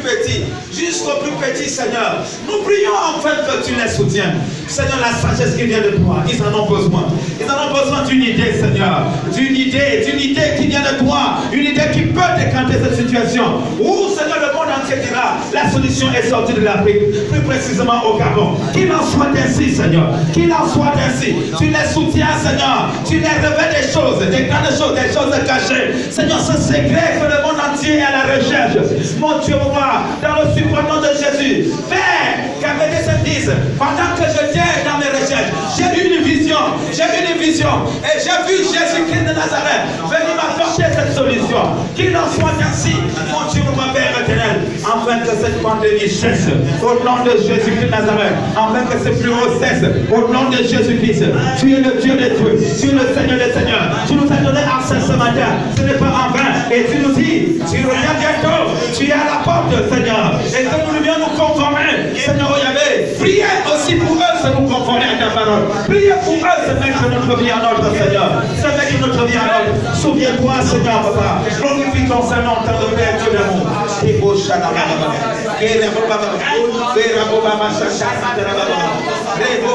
petit, 0.00 0.44
jusqu'au 0.72 1.20
plus 1.22 1.32
petit, 1.32 1.68
Seigneur. 1.68 2.24
Nous 2.46 2.62
prions 2.62 2.96
enfin 3.16 3.30
que 3.46 3.66
tu 3.66 3.74
les 3.74 3.88
soutiens. 3.88 4.34
Seigneur, 4.66 4.98
la 5.00 5.12
sagesse 5.12 5.56
qui 5.56 5.64
vient 5.64 5.80
de 5.80 5.96
toi, 5.96 6.22
ils 6.30 6.40
en 6.42 6.54
ont 6.54 6.68
besoin. 6.68 7.04
Ils 7.40 7.50
en 7.50 7.68
ont 7.68 7.74
besoin 7.74 8.04
d'une 8.04 8.22
idée, 8.22 8.52
Seigneur. 8.52 9.06
D'une 9.34 9.56
idée, 9.56 10.04
d'une 10.06 10.20
idée 10.20 10.56
qui 10.58 10.66
vient 10.68 10.82
de 10.82 11.04
toi. 11.04 11.38
Une 11.52 11.64
idée 11.64 11.90
qui 11.92 12.02
peut 12.02 12.20
décanter 12.38 12.78
cette 12.82 12.96
situation. 12.96 13.44
Où, 13.80 14.08
Seigneur, 14.16 14.38
le 14.40 14.54
monde 14.56 14.68
entier 14.70 14.96
dira, 15.06 15.38
la 15.52 15.70
solution 15.70 16.08
est 16.12 16.28
sortie 16.28 16.54
de 16.54 16.60
l'Afrique, 16.60 17.28
plus 17.30 17.40
précisément 17.40 18.04
au 18.04 18.18
Gabon. 18.18 18.56
Qu'il 18.72 18.90
en 18.92 19.02
soit 19.02 19.28
ainsi, 19.36 19.74
Seigneur. 19.74 20.14
Qu'il 20.32 20.52
en 20.52 20.66
soit 20.68 20.92
ainsi. 20.96 21.34
Tu 21.58 21.66
les 21.66 21.92
soutiens, 21.92 22.38
Seigneur. 22.38 22.90
Tu 23.06 23.18
les 23.18 23.26
révèles 23.26 23.74
des 23.74 23.92
choses, 23.92 24.18
des 24.30 24.44
grandes 24.44 24.70
choses, 24.70 24.94
des 24.94 25.12
choses 25.12 25.34
cachées. 25.46 26.10
Seigneur, 26.10 26.40
ce 26.40 26.52
secret 26.52 27.18
que 27.18 27.24
le 27.24 27.42
monde 27.42 27.59
Dieu 27.80 27.94
est 27.94 28.02
à 28.02 28.12
la 28.12 28.34
recherche. 28.34 28.76
Mon 29.18 29.38
Dieu, 29.38 29.56
moi, 29.72 30.04
dans 30.22 30.42
le 30.42 30.54
suprême 30.54 30.86
nom 30.86 31.00
de 31.00 31.12
Jésus. 31.16 31.70
Père, 31.88 32.50
qu'Amélie 32.60 33.02
se 33.02 33.24
dise, 33.24 33.52
pendant 33.78 34.12
que 34.16 34.28
je 34.28 34.52
tiens 34.52 34.84
dans 34.84 34.98
mes 34.98 35.08
recherches, 35.08 35.52
j'ai 35.76 35.88
eu 35.96 36.16
une 36.16 36.22
vision, 36.22 36.58
j'ai 36.92 37.04
une 37.04 37.40
vision, 37.40 37.88
et 38.04 38.18
j'ai 38.20 38.36
vu 38.46 38.58
Jésus-Christ 38.64 39.24
de 39.24 39.34
Nazareth 39.34 39.84
venir 40.04 40.36
m'apporter 40.36 40.84
cette 40.92 41.14
solution. 41.14 41.62
Qu'il 41.96 42.14
en 42.16 42.28
soit 42.28 42.52
ainsi, 42.60 42.94
mon 43.32 43.50
Dieu, 43.50 43.62
mon 43.64 43.92
Père 43.92 44.12
éternel, 44.22 44.60
afin 44.84 45.18
que 45.20 45.30
cette 45.40 45.62
pandémie 45.62 46.08
cesse. 46.08 46.48
Au 46.82 47.02
nom 47.04 47.24
de 47.24 47.32
Jésus-Christ 47.40 47.86
de 47.86 47.90
Nazareth, 47.90 48.36
afin 48.56 48.84
que 48.84 48.98
ce 49.02 49.28
haut 49.28 49.58
cesse. 49.60 49.84
Au 50.12 50.32
nom 50.32 50.50
de 50.50 50.56
Jésus-Christ, 50.56 51.24
tu 51.58 51.72
es 51.72 51.80
le 51.80 52.00
Dieu 52.00 52.14
des 52.14 52.30
dieux, 52.36 52.58
tu 52.78 52.88
es 52.88 52.92
le 52.92 53.06
Seigneur 53.14 53.38
des 53.38 53.52
seigneurs. 53.52 53.88
Tu 54.06 54.14
nous 54.14 54.28
as 54.30 54.42
donné 54.44 54.60
accès 54.60 55.00
ce 55.00 55.12
matin, 55.16 55.56
ce 55.76 55.82
n'est 55.82 55.94
pas 55.94 56.06
en 56.06 56.36
vain. 56.36 56.59
Et 56.72 56.84
tu 56.84 56.98
nous 56.98 57.12
dis, 57.14 57.58
tu 57.66 57.82
reviens 57.82 58.14
bientôt, 58.14 58.70
tu 58.96 59.08
es 59.08 59.12
à 59.12 59.24
la 59.26 59.42
porte, 59.42 59.74
Seigneur. 59.90 60.38
Et 60.38 60.62
que 60.64 60.76
nous 60.86 60.94
devions 60.98 61.18
nous 61.18 61.34
conformer, 61.36 62.14
Seigneur 62.14 62.56
Yahvé. 62.62 63.10
Priez 63.18 63.42
aussi 63.74 63.96
pour 63.96 64.14
eux, 64.14 64.36
se 64.40 64.46
nous 64.54 64.68
conformer 64.68 65.06
à 65.10 65.16
ta 65.18 65.30
parole. 65.34 65.66
Priez 65.88 66.14
pour 66.22 66.34
eux, 66.34 66.60
se 66.62 66.70
mettre 66.78 67.02
notre 67.10 67.34
vie 67.42 67.50
en 67.52 67.58
ordre, 67.58 67.90
Seigneur. 67.98 68.44
Se 68.54 68.68
mettre 68.68 69.00
notre 69.04 69.26
vie 69.26 69.36
en 69.36 69.50
ordre. 69.50 69.74
Souviens-toi, 69.96 70.62
Seigneur, 70.62 71.02
papa. 71.10 71.42
Glorifie 71.58 72.06
ton 72.08 72.22
Saint-Nom, 72.22 72.62
tant 72.64 72.78
de 72.78 72.86
Père, 72.94 73.18
Dieu 73.18 73.32
d'amour. 73.34 73.66
Et 74.06 74.12
beau 74.20 74.36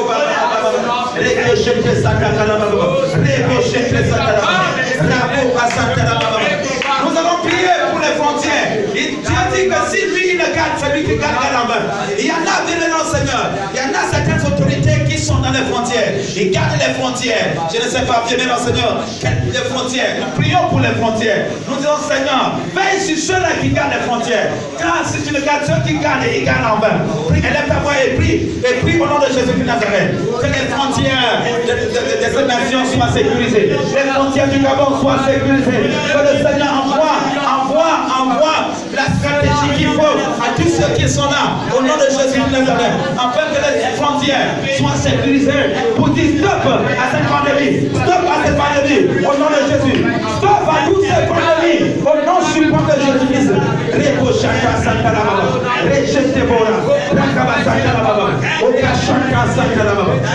Baba. 0.08 0.56
Prier 7.46 7.76
pour 7.90 8.00
les 8.00 8.14
frontières. 8.20 8.70
Dieu 8.92 9.42
dit 9.54 9.68
que 9.68 9.80
si 9.90 10.00
lui 10.06 10.24
il 10.34 10.38
garde, 10.38 10.76
c'est 10.78 10.92
lui 10.94 11.02
qui 11.04 11.16
garde 11.16 11.34
la 11.52 11.64
main. 11.66 11.82
Il 12.18 12.26
y 12.26 12.30
en 12.30 12.44
a, 12.44 12.62
bien 12.66 12.76
maintenant, 12.78 13.04
Seigneur. 13.04 13.50
Il 13.72 13.78
y 13.78 13.82
en 13.82 13.92
a 13.94 14.02
certaines 14.10 14.42
autorités 14.46 15.04
qui 15.08 15.18
sont 15.18 15.38
dans 15.38 15.50
les 15.50 15.64
frontières. 15.70 16.12
Ils 16.36 16.50
gardent 16.50 16.78
les 16.78 16.94
frontières. 17.00 17.54
Je 17.72 17.78
ne 17.82 17.88
sais 17.88 18.04
pas, 18.06 18.24
bien 18.26 18.36
maintenant, 18.38 18.58
Seigneur, 18.58 18.92
les 19.46 19.64
frontières? 19.72 20.14
Nous 20.20 20.32
prions 20.40 20.64
pour 20.70 20.80
les 20.80 20.94
frontières. 21.00 21.46
Nous 21.68 21.76
disons, 21.76 21.98
Seigneur, 22.08 22.58
veille 22.74 23.00
sur 23.00 23.18
ceux-là 23.18 23.52
qui 23.60 23.68
gardent 23.70 23.94
les 23.94 24.04
frontières. 24.06 24.50
Car 24.78 25.02
si 25.04 25.22
tu 25.22 25.32
ne 25.34 25.40
gardes 25.40 25.64
ceux 25.66 25.80
qui 25.86 25.98
gardent, 25.98 26.24
ils 26.26 26.44
gardent 26.44 26.76
en 26.76 26.80
vain. 26.80 26.98
Élève 27.36 27.68
ta 27.68 27.78
voix 27.80 27.92
et 28.02 28.14
prie. 28.16 28.48
Et 28.66 28.74
prie 28.82 28.98
au 29.00 29.06
nom 29.06 29.18
de 29.20 29.26
Jésus-Christ 29.26 29.60
de 29.60 29.70
Nazareth. 29.70 30.10
Que 30.40 30.46
les 30.46 30.66
frontières 30.74 31.42
de, 31.46 31.72
de, 31.72 32.00
de 32.18 32.28
cette 32.34 32.48
nation 32.48 32.80
soient 32.84 33.12
sécurisées. 33.12 33.76
Les 33.94 34.10
frontières 34.10 34.48
du 34.48 34.58
Gabon 34.58 34.98
soient 35.00 35.20
sécurisées. 35.26 35.94
Que 36.10 36.20
le 36.26 36.34
Seigneur 36.42 36.72
envoie, 36.82 37.16
envoie, 37.86 38.72
la 38.94 39.06
stratégie 39.18 39.76
qu'il 39.76 39.92
faut 39.92 40.02
à 40.02 40.54
tous 40.56 40.68
ceux 40.68 40.94
qui 40.94 41.08
sont 41.08 41.28
là, 41.30 41.58
au 41.76 41.82
nom 41.82 41.96
de 41.96 42.08
Jésus 42.10 42.40
de 42.40 42.50
Nazareth, 42.52 42.92
afin 43.16 43.46
que 43.52 43.60
les 43.60 43.96
frontières 43.96 44.56
soient 44.78 44.96
sécurisées 44.96 45.76
pour 45.96 46.08
dire 46.10 46.38
stop 46.38 46.64
à 46.66 47.06
cette 47.12 47.26
pandémie, 47.28 47.88
stop 47.90 48.24
à 48.24 48.46
cette 48.46 48.56
pandémie, 48.56 49.24
au 49.24 49.34
nom 49.38 49.48
de 49.50 49.60
Jésus, 49.70 50.04
stop 50.38 50.64
à 50.68 50.88
toutes 50.88 51.02
ces 51.02 51.26
pandémies, 51.26 51.96
au 52.00 52.16
nom 52.26 52.38
suprême 52.52 52.86
de 52.86 52.96
Jésus-Christ. 53.04 53.52
Rebo 53.96 54.32
Shaka 54.32 54.76
Santana 54.82 55.22
Baba, 55.24 55.46
Rejete 55.88 56.42
Bora, 56.46 56.76
Rakaba 57.16 57.56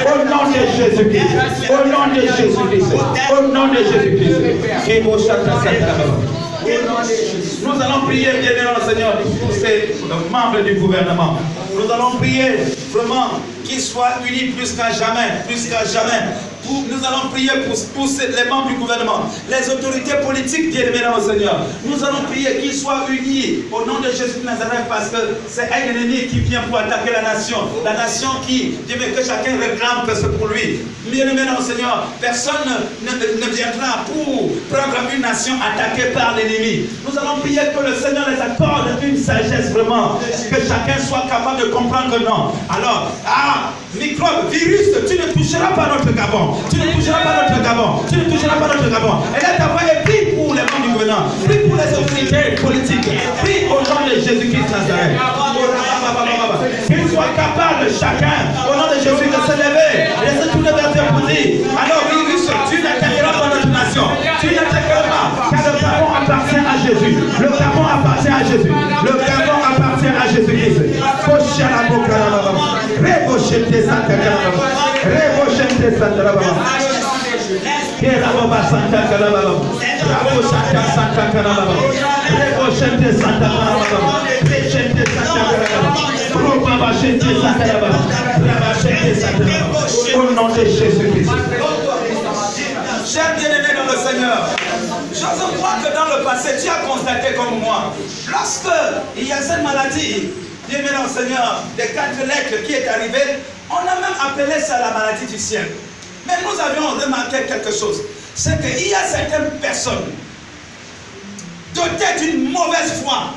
au 0.05 0.17
nom 0.29 0.43
de 0.49 0.61
Jésus-Christ, 0.77 1.69
au 1.69 1.87
nom 1.87 2.05
de 2.13 2.21
Jésus-Christ, 2.21 2.93
au 3.31 3.47
nom 3.53 3.67
de 3.67 3.77
Jésus-Christ, 3.77 4.39
Rebo 4.87 5.17
Shaka 5.17 5.53
Santana 5.63 5.93
Baba. 5.97 6.41
Nous 7.63 7.81
allons 7.81 8.01
prier, 8.07 8.29
bien 8.41 8.51
aimé 8.51 8.61
Seigneur, 8.87 9.17
pour 9.19 9.53
ces 9.53 9.95
membres 10.31 10.61
du 10.63 10.75
gouvernement. 10.75 11.37
Nous 11.75 11.91
allons 11.91 12.15
prier 12.17 12.53
vraiment 12.91 13.39
qu'ils 13.71 13.81
soient 13.81 14.15
unis 14.27 14.51
plus 14.51 14.73
qu'à 14.73 14.91
jamais, 14.91 15.43
plus 15.47 15.69
qu'à 15.69 15.85
jamais. 15.85 16.35
Nous 16.69 17.05
allons 17.05 17.29
prier 17.31 17.49
pour, 17.95 18.05
les 18.07 18.49
membres 18.49 18.67
du 18.67 18.75
gouvernement, 18.75 19.25
les 19.49 19.69
autorités 19.69 20.15
politiques, 20.23 20.71
bien 20.71 20.83
aimé 20.83 20.99
dans 21.03 21.17
le 21.17 21.23
Seigneur. 21.23 21.65
Nous 21.83 22.01
allons 22.03 22.21
prier 22.31 22.57
qu'ils 22.61 22.73
soient 22.73 23.05
unis 23.09 23.63
au 23.71 23.85
nom 23.85 23.99
de 23.99 24.09
Jésus 24.11 24.39
de 24.41 24.45
Nazareth 24.45 24.87
parce 24.87 25.09
que 25.09 25.17
c'est 25.47 25.69
un 25.71 25.89
ennemi 25.89 26.27
qui 26.27 26.39
vient 26.39 26.61
pour 26.69 26.77
attaquer 26.77 27.11
la 27.13 27.33
nation. 27.33 27.57
La 27.83 27.93
nation 27.93 28.29
qui, 28.47 28.75
Dieu 28.87 28.95
que 28.95 29.23
chacun 29.25 29.57
réclame 29.59 30.05
que 30.07 30.15
c'est 30.15 30.37
pour 30.37 30.47
lui. 30.47 30.79
Bien 31.07 31.27
aimé 31.27 31.41
dans 31.45 31.59
le 31.59 31.65
Seigneur, 31.65 32.07
personne 32.21 32.53
ne, 33.01 33.11
ne- 33.11 33.51
viendra 33.51 34.05
pour 34.05 34.51
prendre 34.69 34.97
une 35.13 35.21
nation 35.21 35.55
attaquée 35.59 36.11
par 36.13 36.35
l'ennemi. 36.37 36.85
Nous 37.09 37.17
allons 37.17 37.39
prier 37.41 37.61
que 37.75 37.83
le 37.83 37.95
Seigneur 37.95 38.29
les 38.29 38.39
accorde 38.39 38.87
une 39.03 39.17
sagesse 39.17 39.71
vraiment, 39.71 40.19
que 40.19 40.55
chacun 40.55 41.03
soit 41.05 41.25
capable 41.27 41.59
de 41.59 41.65
comprendre 41.65 42.17
non. 42.19 42.53
Alors, 42.69 43.11
ah, 43.25 43.60
microbe, 43.95 44.49
virus, 44.51 44.87
tu 45.07 45.15
ne 45.17 45.33
toucheras 45.33 45.73
pas 45.75 45.87
notre 45.93 46.11
Gabon. 46.13 46.55
Tu 46.69 46.77
ne 46.77 46.91
toucheras 46.93 47.21
pas 47.21 47.33
notre 47.41 47.61
Gabon. 47.61 48.03
Tu 48.09 48.15
ne 48.17 48.23
toucheras 48.25 48.55
pas 48.55 48.67
notre 48.67 48.89
Gabon. 48.89 49.13
Et 49.37 49.41
là, 49.41 49.49
ta 49.57 49.67
voix 49.67 49.81
est 49.83 50.03
prie 50.03 50.35
pour 50.35 50.53
les 50.53 50.61
membres 50.61 50.81
du 50.83 50.89
gouvernement. 50.93 51.27
Prie 51.45 51.59
pour 51.67 51.75
les 51.75 51.91
autorités 51.97 52.55
politiques. 52.61 53.09
Prie 53.43 53.65
au 53.67 53.79
nom 53.83 53.99
de 54.07 54.15
Jésus-Christ 54.15 54.69
Nazareth. 54.71 55.17
Qu'il 56.87 57.07
soit 57.09 57.31
capable 57.35 57.87
chacun, 57.91 58.51
au 58.67 58.75
nom 58.75 58.87
de 58.91 58.99
Jésus, 58.99 59.29
de 59.29 59.39
se 59.47 59.55
lever 59.55 60.11
et 60.11 60.35
de 60.35 60.41
se 60.43 60.47
tourner 60.49 60.71
vers 60.71 61.07
pour 61.13 61.27
dire 61.27 61.67
Alors, 61.71 62.03
virus, 62.11 62.47
tu 62.69 62.81
n'attaqueras 62.81 63.33
pas 63.39 63.49
notre 63.55 63.67
nation. 63.67 64.03
Tu 64.39 64.47
n'attaqueras 64.47 65.07
pas, 65.07 65.49
car 65.51 65.61
le 65.67 65.79
Gabon 65.79 66.09
appartient 66.15 66.55
à 66.55 66.75
Jésus. 66.85 67.15
Le 67.39 67.47
Gabon 67.47 67.85
appartient 67.87 68.27
à 68.27 68.43
Jésus. 68.43 68.71
Le 68.71 69.13
Gabon 69.19 69.59
appartient 69.71 70.07
à 70.07 70.27
Jésus-Christ. 70.33 70.81
Reboshete 73.01 73.79
Santakalababa. 73.87 74.65
Reboshete 75.03 75.87
Santakalababa. 75.97 76.63
Kerababa 77.99 78.59
Santakalababa. 78.69 79.53
Reboshete 80.11 80.81
Santakalababa. 80.95 81.75
Reboshete 82.37 83.09
Santakalababa. 83.21 83.81
Robabashete 86.43 87.29
Santakalababa. 87.41 87.99
Rabashete 88.47 89.11
Santakalababa. 89.21 89.79
Au 90.15 90.33
nom 90.33 90.49
de 90.49 90.63
Jésus-Christ. 90.65 91.31
Chers 93.05 93.33
bien-aimés 93.35 93.75
dans 93.75 93.91
le 93.91 93.97
Seigneur, 93.97 94.39
j'ose 95.11 95.57
croire 95.57 95.79
que 95.83 95.89
dans 95.93 96.17
le 96.17 96.23
passé, 96.23 96.49
tu 96.63 96.69
as 96.69 96.87
constaté 96.87 97.33
comme 97.35 97.59
moi, 97.59 97.93
lorsque 98.31 98.69
il 99.17 99.27
y 99.27 99.31
a 99.33 99.41
cette 99.41 99.63
maladie, 99.63 100.29
bien-aimé 100.71 100.89
dans 100.95 101.03
le 101.03 101.09
Seigneur, 101.09 101.63
des 101.77 101.87
quatre 101.87 102.25
lettres 102.25 102.63
qui 102.65 102.73
est 102.73 102.87
arrivée, 102.87 103.39
on 103.69 103.75
a 103.75 103.95
même 103.95 104.17
appelé 104.25 104.59
ça 104.61 104.79
la 104.79 104.91
maladie 104.91 105.25
du 105.25 105.37
ciel. 105.37 105.67
Mais 106.25 106.33
nous 106.43 106.59
avions 106.59 106.99
remarqué 106.99 107.43
quelque 107.47 107.71
chose, 107.71 108.01
c'est 108.35 108.59
qu'il 108.61 108.87
y 108.87 108.93
a 108.93 109.05
certaines 109.05 109.51
personnes 109.59 110.11
dotées 111.75 112.19
d'une 112.19 112.51
mauvaise 112.51 113.01
foi 113.03 113.33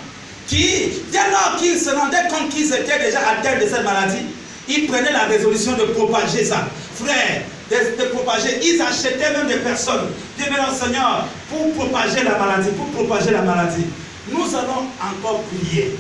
qui, 0.47 1.03
dès 1.11 1.31
lors 1.31 1.57
qu'ils 1.59 1.79
se 1.79 1.91
rendaient 1.91 2.29
compte 2.29 2.51
qu'ils 2.51 2.73
étaient 2.73 2.99
déjà 3.05 3.21
atteints 3.21 3.59
de 3.59 3.69
cette 3.69 3.85
maladie, 3.85 4.27
ils 4.69 4.87
prenaient 4.87 5.13
la 5.13 5.25
résolution 5.25 5.73
de 5.73 5.85
propager 5.85 6.45
ça. 6.45 6.69
Frère, 6.95 7.43
de, 7.71 8.05
propager, 8.15 8.61
ils 8.63 8.81
achetaient 8.81 9.33
même 9.33 9.49
des 9.49 9.57
personnes, 9.57 10.11
des 10.39 10.45
Seigneur, 10.45 11.27
pour 11.49 11.73
propager 11.73 12.23
la 12.23 12.39
maladie, 12.39 12.71
pour 12.71 12.87
propager 12.91 13.31
la 13.31 13.43
maladie. 13.43 13.87
Nous 14.31 14.47
allons 14.57 14.87
encore 15.01 15.43
prier. 15.45 15.97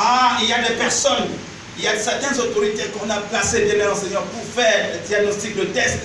Ah, 0.00 0.36
il 0.40 0.48
y 0.48 0.52
a 0.52 0.58
des 0.62 0.74
personnes, 0.74 1.26
il 1.76 1.82
y 1.84 1.88
a 1.88 1.98
certaines 1.98 2.38
autorités 2.38 2.84
qu'on 2.96 3.10
a 3.10 3.16
placées, 3.16 3.62
bien 3.64 3.74
mélanges 3.74 3.98
Seigneur, 3.98 4.22
pour 4.22 4.44
faire 4.54 4.90
le 4.94 5.06
diagnostic, 5.08 5.56
le 5.56 5.66
test, 5.70 5.98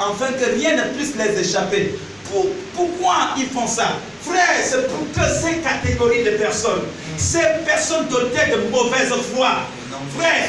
afin 0.00 0.32
que 0.32 0.58
rien 0.58 0.76
ne 0.76 0.82
puisse 0.96 1.12
les 1.16 1.38
échapper. 1.46 1.94
Pour- 2.32 2.46
pourquoi 2.74 3.16
ils 3.36 3.48
font 3.48 3.66
ça? 3.66 3.98
Frère, 4.22 4.56
c'est 4.64 4.88
pour 4.88 5.04
que 5.12 5.28
ces 5.42 5.56
catégories 5.58 6.24
de 6.24 6.30
personnes, 6.30 6.84
ces 7.18 7.44
personnes 7.66 8.08
dotées 8.08 8.50
de 8.50 8.70
mauvaise 8.70 9.12
foi, 9.34 9.50
frère, 10.18 10.48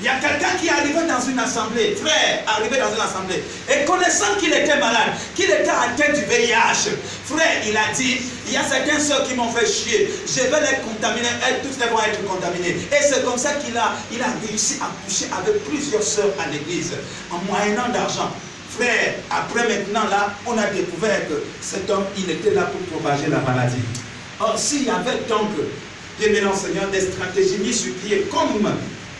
il 0.00 0.06
y 0.06 0.08
a 0.08 0.16
quelqu'un 0.16 0.56
qui 0.58 0.66
est 0.66 0.70
arrivé 0.70 1.00
dans 1.06 1.20
une 1.20 1.38
assemblée, 1.38 1.94
frère, 1.94 2.42
arrivé 2.46 2.78
dans 2.78 2.88
une 2.94 3.02
assemblée, 3.02 3.44
et 3.68 3.84
connaissant 3.84 4.34
qu'il 4.38 4.52
était 4.52 4.78
malade, 4.78 5.12
qu'il 5.36 5.50
était 5.50 5.68
atteint 5.68 6.12
du 6.14 6.24
VIH, 6.24 6.96
frère, 7.26 7.60
il 7.68 7.76
a 7.76 7.92
dit, 7.94 8.18
il 8.46 8.52
y 8.54 8.56
a 8.56 8.64
certaines 8.64 9.00
soeurs 9.00 9.24
qui 9.28 9.34
m'ont 9.34 9.52
fait 9.52 9.66
chier, 9.66 10.10
je 10.26 10.40
vais 10.40 10.60
les 10.60 10.78
contaminer, 10.88 11.28
elles 11.46 11.60
toutes 11.60 11.78
vont 11.78 12.00
être 12.00 12.24
contaminées. 12.26 12.76
Et 12.90 13.02
c'est 13.02 13.22
comme 13.24 13.36
ça 13.36 13.52
qu'il 13.54 13.76
a, 13.76 13.92
il 14.10 14.22
a 14.22 14.28
réussi 14.46 14.78
à 14.80 14.90
coucher 15.04 15.26
avec 15.36 15.62
plusieurs 15.64 16.02
soeurs 16.02 16.32
à 16.42 16.50
l'église, 16.50 16.92
en 17.30 17.38
moyennant 17.50 17.88
d'argent. 17.92 18.30
Frère, 18.70 19.14
après 19.30 19.68
maintenant 19.68 20.08
là, 20.08 20.32
on 20.46 20.56
a 20.56 20.66
découvert 20.66 21.28
que 21.28 21.44
cet 21.60 21.90
homme, 21.90 22.04
il 22.16 22.30
était 22.30 22.52
là 22.52 22.62
pour 22.62 22.80
propager 22.98 23.26
la 23.26 23.38
maladie. 23.38 23.82
Or, 24.38 24.58
s'il 24.58 24.84
y 24.84 24.90
avait 24.90 25.20
donc, 25.28 25.50
bien 26.18 26.54
Seigneur, 26.54 26.88
des 26.90 27.00
stratégies 27.00 27.58
mises 27.58 27.82
sur 27.82 27.92
pied, 27.94 28.26
comme 28.30 28.72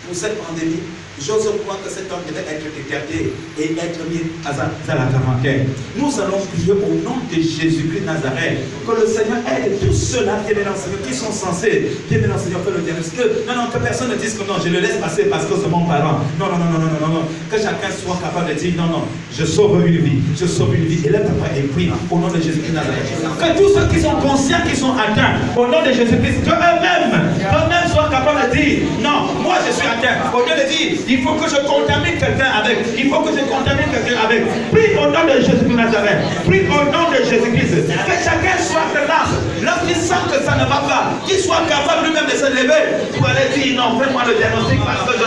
pour 0.06 0.14
cette 0.14 0.38
pandémie, 0.42 0.82
j'ose 1.20 1.52
croire 1.62 1.78
que 1.84 1.90
cet 1.90 2.10
homme 2.10 2.24
devait 2.26 2.46
être 2.48 2.66
écarté 2.80 3.32
et 3.58 3.76
être 3.76 4.00
mis 4.08 4.24
à 4.44 4.56
la, 4.56 5.06
quarantaine. 5.12 5.68
Nous 5.96 6.10
allons 6.20 6.40
prier 6.48 6.72
au 6.72 6.94
nom 7.04 7.16
de 7.30 7.36
Jésus-Christ 7.36 8.04
Nazareth, 8.06 8.64
que 8.86 8.92
le 9.00 9.06
Seigneur 9.06 9.38
aide 9.44 9.78
tous 9.80 9.92
ceux-là 9.92 10.40
qui, 10.46 10.54
Seigneur, 10.54 11.02
qui 11.06 11.14
sont 11.14 11.32
censés, 11.32 11.92
qui 12.08 12.14
Seigneur, 12.14 12.60
faire 12.64 12.72
le. 12.72 12.80
Que, 12.80 13.46
non, 13.46 13.54
non, 13.54 13.70
que 13.72 13.78
personne 13.78 14.10
ne 14.10 14.16
dise 14.16 14.34
que 14.34 14.44
non, 14.46 14.54
je 14.64 14.70
le 14.70 14.80
laisse 14.80 14.96
passer 14.96 15.24
parce 15.24 15.44
que 15.44 15.54
c'est 15.60 15.68
mon 15.68 15.84
parent. 15.84 16.20
Non, 16.38 16.46
non, 16.46 16.58
non, 16.58 16.70
non, 16.72 16.78
non, 16.78 17.00
non, 17.00 17.14
non. 17.20 17.24
Que 17.50 17.56
chacun 17.56 17.92
soit 17.92 18.18
capable 18.22 18.54
de 18.54 18.58
dire 18.58 18.74
non, 18.76 18.86
non, 18.86 19.04
je 19.36 19.44
sauve 19.44 19.86
une 19.86 19.98
vie, 19.98 20.20
je 20.36 20.46
sauve 20.46 20.74
une 20.74 20.86
vie. 20.86 21.06
Et 21.06 21.10
là, 21.10 21.20
papa 21.20 21.52
et 21.56 21.62
prie 21.62 21.90
au 22.10 22.18
nom 22.18 22.28
de 22.28 22.40
Jésus-Christ 22.40 22.72
Nazareth. 22.72 23.20
Que 23.38 23.58
tous 23.58 23.74
ceux 23.74 23.86
qui 23.92 24.00
sont 24.00 24.16
conscients, 24.16 24.64
qui 24.68 24.76
sont 24.76 24.92
atteints, 24.92 25.36
au 25.56 25.66
nom 25.66 25.82
de 25.84 25.92
Jésus-Christ, 25.92 26.44
que 26.44 26.50
eux-mêmes, 26.50 27.12
eux-mêmes 27.38 27.88
soient 27.92 28.08
capables 28.08 28.50
de 28.50 28.56
dire 28.56 28.78
non, 29.02 29.42
moi 29.42 29.56
je 29.66 29.72
suis 29.72 29.86
atteint. 29.86 30.30
Au 30.32 30.40
lieu 30.40 30.54
de 30.56 30.68
dire, 30.68 30.98
il 31.10 31.22
faut 31.22 31.34
que 31.34 31.50
je 31.50 31.56
contamine 31.66 32.18
quelqu'un 32.22 32.50
avec, 32.62 32.78
il 32.96 33.10
faut 33.10 33.18
que 33.18 33.34
je 33.34 33.42
contamine 33.50 33.90
quelqu'un 33.90 34.20
avec. 34.22 34.46
Prie 34.70 34.94
au 34.94 35.10
nom 35.10 35.26
de 35.26 35.42
Jésus-Christ 35.42 35.74
Nazareth. 35.74 36.22
Prie 36.46 36.62
au 36.70 36.86
nom 36.86 37.10
de 37.10 37.18
Jésus-Christ. 37.26 37.90
Que 37.90 38.14
chacun 38.22 38.54
soit 38.62 38.86
tenace. 38.94 39.34
Lorsqu'il 39.60 39.96
sent 39.96 40.22
que 40.30 40.38
ça 40.46 40.54
ne 40.54 40.64
va 40.70 40.80
pas, 40.86 41.02
qu'il 41.26 41.40
soit 41.40 41.66
capable 41.68 42.06
lui-même 42.06 42.26
de 42.30 42.36
se 42.38 42.46
lever 42.46 43.10
pour 43.18 43.26
aller 43.26 43.50
dire 43.58 43.74
non, 43.74 43.98
fais-moi 43.98 44.22
le 44.24 44.38
diagnostic 44.38 44.78
parce 44.86 45.02
que 45.04 45.19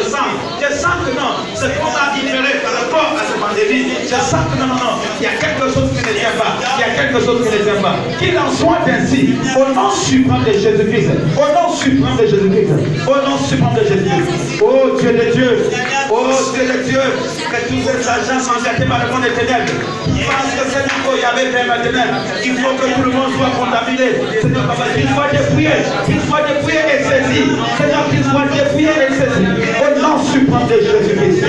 je 0.62 0.74
sens. 0.74 0.92
Que 1.04 1.10
non, 1.20 1.36
ce 1.54 1.66
qu'on 1.66 1.92
a 1.92 2.16
ignoré 2.16 2.62
par 2.64 2.72
rapport 2.72 3.18
à 3.18 3.26
cette 3.26 3.40
pandémie, 3.42 3.92
je 4.04 4.08
sens 4.08 4.46
que 4.48 4.60
non, 4.60 4.68
non, 4.68 4.76
non, 4.76 4.94
il 5.20 5.24
y 5.24 5.28
a 5.28 5.36
quelque 5.36 5.68
chose 5.74 5.90
qui 5.92 6.00
ne 6.00 6.14
tient 6.18 6.38
pas. 6.38 6.56
Il 6.78 6.82
y 6.82 6.84
a 6.84 6.94
quelque 6.96 7.20
chose 7.26 7.44
qui 7.44 7.58
ne 7.58 7.64
tient 7.64 7.82
pas. 7.82 7.96
Qu'il 8.20 8.38
en 8.38 8.52
soit 8.52 8.80
ainsi. 8.88 9.34
Au 9.56 9.74
nom 9.74 9.92
suprême 9.92 10.44
de 10.46 10.54
Jésus-Christ. 10.54 11.10
Au 11.36 11.48
nom 11.52 11.74
suprême 11.76 12.16
de 12.16 12.26
Jésus-Christ. 12.28 12.70
Au 13.08 13.16
nom 13.28 13.38
suprême 13.38 13.74
de 13.76 13.84
Jésus-Christ. 13.84 14.62
Oh 14.62 14.98
Dieu 15.00 15.12
de 15.12 15.34
Dieu. 15.34 15.70
Oh 16.16 16.30
Dieu 16.54 16.62
de 16.62 16.84
Dieu. 16.84 17.02
Que 17.50 17.60
tous 17.68 17.82
ces 17.82 18.08
agents 18.08 18.40
sont 18.40 18.60
jetés 18.64 18.86
par 18.86 19.04
le 19.04 19.12
monde 19.12 19.26
éternel. 19.26 19.66
Parce 19.66 20.54
que 20.54 20.64
c'est 20.70 20.86
il 20.86 21.22
y 21.22 21.26
avait 21.26 21.46
des 21.50 21.90
ténèbres. 21.90 22.22
Il 22.46 22.54
faut 22.54 22.76
que 22.78 22.94
tout 22.94 23.02
le 23.02 23.12
monde 23.12 23.34
soit 23.34 23.50
contaminé. 23.58 24.22
Seigneur, 24.40 24.68
papa, 24.68 24.84
qu'il 24.94 25.10
soit 25.10 25.32
dépouillé. 25.32 25.74
Qu'il 26.06 26.22
soit 26.22 26.46
dépouillé 26.46 26.82
et 26.86 27.04
saisi. 27.04 27.42
Seigneur, 27.80 28.06
qu'il 28.12 28.24
soit 28.24 28.46
dépouillé 28.46 28.94
et 28.94 29.14
saisi. 29.18 29.46
Au 29.82 30.00
nom 30.00 30.24
suprême 30.24 30.68
de 30.68 30.78
Jésus-Christ. 30.86 31.46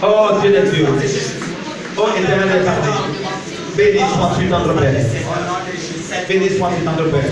Oh 0.00 0.30
Dieu 0.40 0.50
de 0.52 0.70
Dieu. 0.70 0.86
Oh 1.96 2.06
éternel 2.16 2.48
éternel. 2.54 2.94
Béni 3.76 3.98
sois-tu 3.98 4.44
notre 4.46 4.74
Père. 4.74 4.94
Béni 6.28 6.48
sois-tu 6.56 6.84
notre 6.84 7.10
Père. 7.10 7.30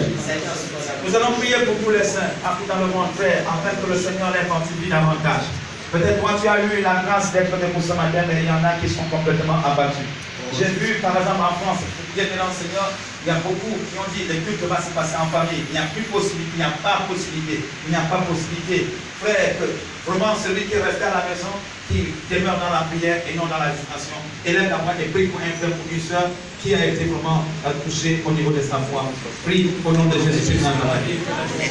Nous 1.07 1.15
allons 1.15 1.33
prier 1.39 1.57
pour 1.65 1.77
tous 1.85 1.91
les 1.97 2.05
saints, 2.05 2.35
partout 2.43 2.65
dans 2.69 2.85
le 2.85 2.93
monde, 2.93 3.15
Père, 3.17 3.47
afin 3.47 3.71
que 3.81 3.89
le 3.89 3.97
Seigneur 3.97 4.35
les 4.35 4.49
fortifie 4.49 4.91
davantage. 4.91 5.47
Peut-être 5.91 6.21
toi, 6.21 6.37
tu 6.41 6.47
as 6.47 6.61
eu 6.61 6.83
la 6.83 7.01
grâce 7.01 7.33
d'être 7.33 7.49
ce 7.57 7.93
matin, 7.97 8.21
mais 8.29 8.45
il 8.45 8.49
y 8.49 8.53
en 8.53 8.61
a 8.61 8.77
qui 8.77 8.89
sont 8.89 9.09
complètement 9.09 9.57
abattus. 9.65 10.05
J'ai 10.53 10.69
vu, 10.77 11.01
par 11.01 11.17
exemple, 11.17 11.41
en 11.41 11.57
France, 11.65 11.81
bien 12.15 12.25
Seigneur, 12.25 12.93
il 13.25 13.29
y 13.29 13.31
a 13.33 13.41
beaucoup 13.41 13.73
qui 13.73 13.97
ont 13.97 14.09
dit 14.13 14.29
le 14.29 14.37
culte 14.45 14.69
va 14.69 14.81
se 14.81 14.91
passer 14.93 15.17
en 15.17 15.27
famille. 15.33 15.65
Il 15.69 15.73
n'y 15.73 15.81
a 15.81 15.89
plus 15.93 16.05
possibilité, 16.13 16.53
il 16.57 16.61
n'y 16.61 16.69
a 16.69 16.77
pas 16.85 17.09
possibilité, 17.09 17.65
il 17.87 17.91
n'y 17.91 17.97
a 17.97 18.05
pas 18.05 18.21
possibilité. 18.29 18.93
Frère, 19.21 19.57
vraiment 20.05 20.37
celui 20.37 20.69
qui 20.69 20.75
est 20.77 20.85
resté 20.85 21.05
à 21.05 21.21
la 21.21 21.25
maison, 21.25 21.53
qui 21.89 22.13
demeure 22.29 22.61
dans 22.61 22.73
la 22.73 22.85
prière 22.93 23.25
et 23.25 23.33
non 23.37 23.49
dans 23.49 23.59
la 23.59 23.73
distraction, 23.73 24.21
élève 24.45 24.69
la 24.69 24.85
voix 24.85 24.93
et 25.01 25.09
prie 25.09 25.27
pour 25.33 25.41
un 25.41 25.57
frère, 25.57 25.73
pour 25.73 25.89
une 25.89 26.05
soeur 26.05 26.29
qui 26.63 26.75
a 26.75 26.87
été 26.87 27.05
vraiment 27.05 27.45
touché 27.85 28.23
au 28.27 28.33
niveau 28.33 28.51
de 28.51 28.61
sa 28.61 28.79
foi. 28.91 29.05
Prie 29.45 29.71
au 29.85 29.93
nom 29.93 30.05
de 30.07 30.19
Jésus-Christ 30.19 30.65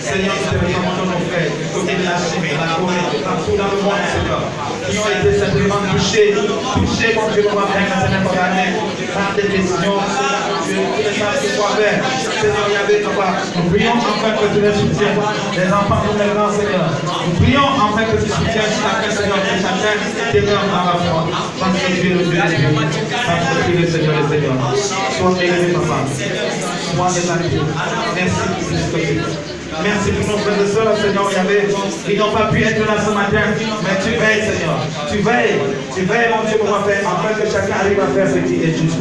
Seigneur, 0.02 0.36
te 0.36 0.56
demandons 0.56 1.12
nos 1.12 1.22
frères, 1.28 1.52
côté 1.74 1.94
de 1.96 2.04
la 2.04 2.18
Chine, 2.18 2.56
la 2.56 2.76
Corée, 2.76 3.24
partout 3.24 3.58
dans 3.58 3.72
le 3.76 3.82
monde, 3.84 4.06
Seigneur, 4.08 4.44
qui 4.90 4.98
ont 4.98 5.12
été 5.20 5.40
simplement 5.40 5.82
touchés, 5.92 6.34
touchés, 6.34 7.16
mon 7.16 7.28
Dieu, 7.34 7.44
la 7.44 8.08
semaine 8.08 8.28
année, 8.40 8.72
par 9.14 9.36
des 9.36 9.48
questions, 9.48 10.00
Dieu, 10.66 10.80
qui 10.96 11.04
ne 11.04 11.14
savent 11.20 11.40
plus 11.40 11.58
quoi 11.58 11.70
faire. 11.76 12.00
Seigneur, 12.42 12.68
avait 12.84 13.02
toi. 13.02 13.26
Nous 13.56 13.70
prions 13.70 13.94
enfin 13.94 14.32
que 14.38 14.54
tu 14.54 14.62
les 14.62 14.74
soutiennes, 14.74 15.20
les 15.56 15.74
enfants 15.74 16.04
les 16.18 16.30
grands, 16.34 16.52
Seigneur. 16.52 16.90
Nous 17.26 17.36
prions 17.42 17.68
enfin 17.82 18.04
que 18.04 18.18
tu 18.22 18.30
soutiennes 18.30 18.74
chacun, 18.78 19.12
Seigneur, 19.12 19.42
que 19.42 19.56
chacun 19.58 19.94
demeure 20.34 20.66
dans 20.70 20.86
la 20.86 20.96
foi. 21.02 21.26
Parce 21.60 21.78
que 21.80 22.02
tu 22.02 22.08
es 22.08 22.14
le 22.14 22.24
Dieu 22.26 22.38
parce 22.38 22.54
que 22.54 23.72
es 23.72 23.82
le 23.82 23.88
Seigneur 23.88 24.16
des 24.22 24.28
Seigneurs. 24.30 24.60
Sois 25.18 25.44
élevé, 25.44 25.74
papa. 25.74 26.06
Sois 26.98 27.14
exalté. 27.16 27.58
Merci 28.16 28.42
pour 28.50 28.64
ce 28.64 28.98
Merci 29.84 30.10
pour 30.18 30.32
nos 30.32 30.38
frères 30.40 30.62
et 30.64 30.68
sœurs, 30.68 30.98
Seigneur, 30.98 31.32
Yahvé. 31.32 31.68
Ils 32.10 32.18
n'ont 32.18 32.32
pas 32.32 32.48
pu 32.48 32.64
être 32.64 32.80
là 32.88 32.98
ce 32.98 33.12
matin, 33.14 33.54
mais 33.54 34.02
tu 34.02 34.18
veilles, 34.18 34.42
Seigneur. 34.42 34.82
Tu 35.12 35.18
veilles, 35.20 35.62
tu 35.94 36.02
veilles, 36.10 36.30
mon 36.34 36.50
Dieu, 36.50 36.58
mon 36.58 36.82
Père, 36.82 37.06
afin 37.06 37.40
que 37.40 37.46
chacun 37.46 37.86
arrive 37.86 38.00
à 38.00 38.08
faire 38.08 38.28
ce 38.28 38.40
qui 38.50 38.64
est 38.64 38.74
juste. 38.74 38.98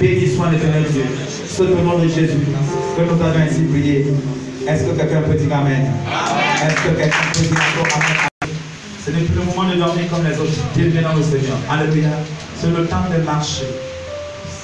Béni 0.00 0.34
soit 0.34 0.50
l'éternel 0.50 0.86
Dieu. 0.90 1.04
Ce 1.48 1.62
nom 1.62 1.98
de 2.00 2.08
Jésus, 2.08 2.50
que 2.96 3.02
nous 3.02 3.22
avons 3.22 3.38
ainsi 3.38 3.62
prié. 3.70 4.06
Est-ce 4.66 4.82
que 4.82 4.98
quelqu'un 4.98 5.22
peut 5.22 5.34
dire 5.34 5.56
Amen? 5.56 5.86
Est-ce 6.66 6.82
que 6.82 6.98
quelqu'un 6.98 7.26
peut 7.32 7.42
dire 7.42 7.62
encore 7.78 8.00
Amen? 8.02 8.50
Ce 9.06 9.10
n'est 9.12 9.22
plus 9.22 9.38
le 9.38 9.44
moment 9.44 9.70
de 9.70 9.76
dormir 9.76 10.10
comme 10.10 10.26
les 10.26 10.36
autres. 10.36 10.50
Dieu 10.74 10.90
dans 11.00 11.14
le 11.14 11.22
Seigneur. 11.22 11.58
Alléluia. 11.70 12.10
C'est 12.60 12.74
le 12.76 12.84
temps 12.88 13.06
de 13.16 13.22
marcher. 13.22 13.70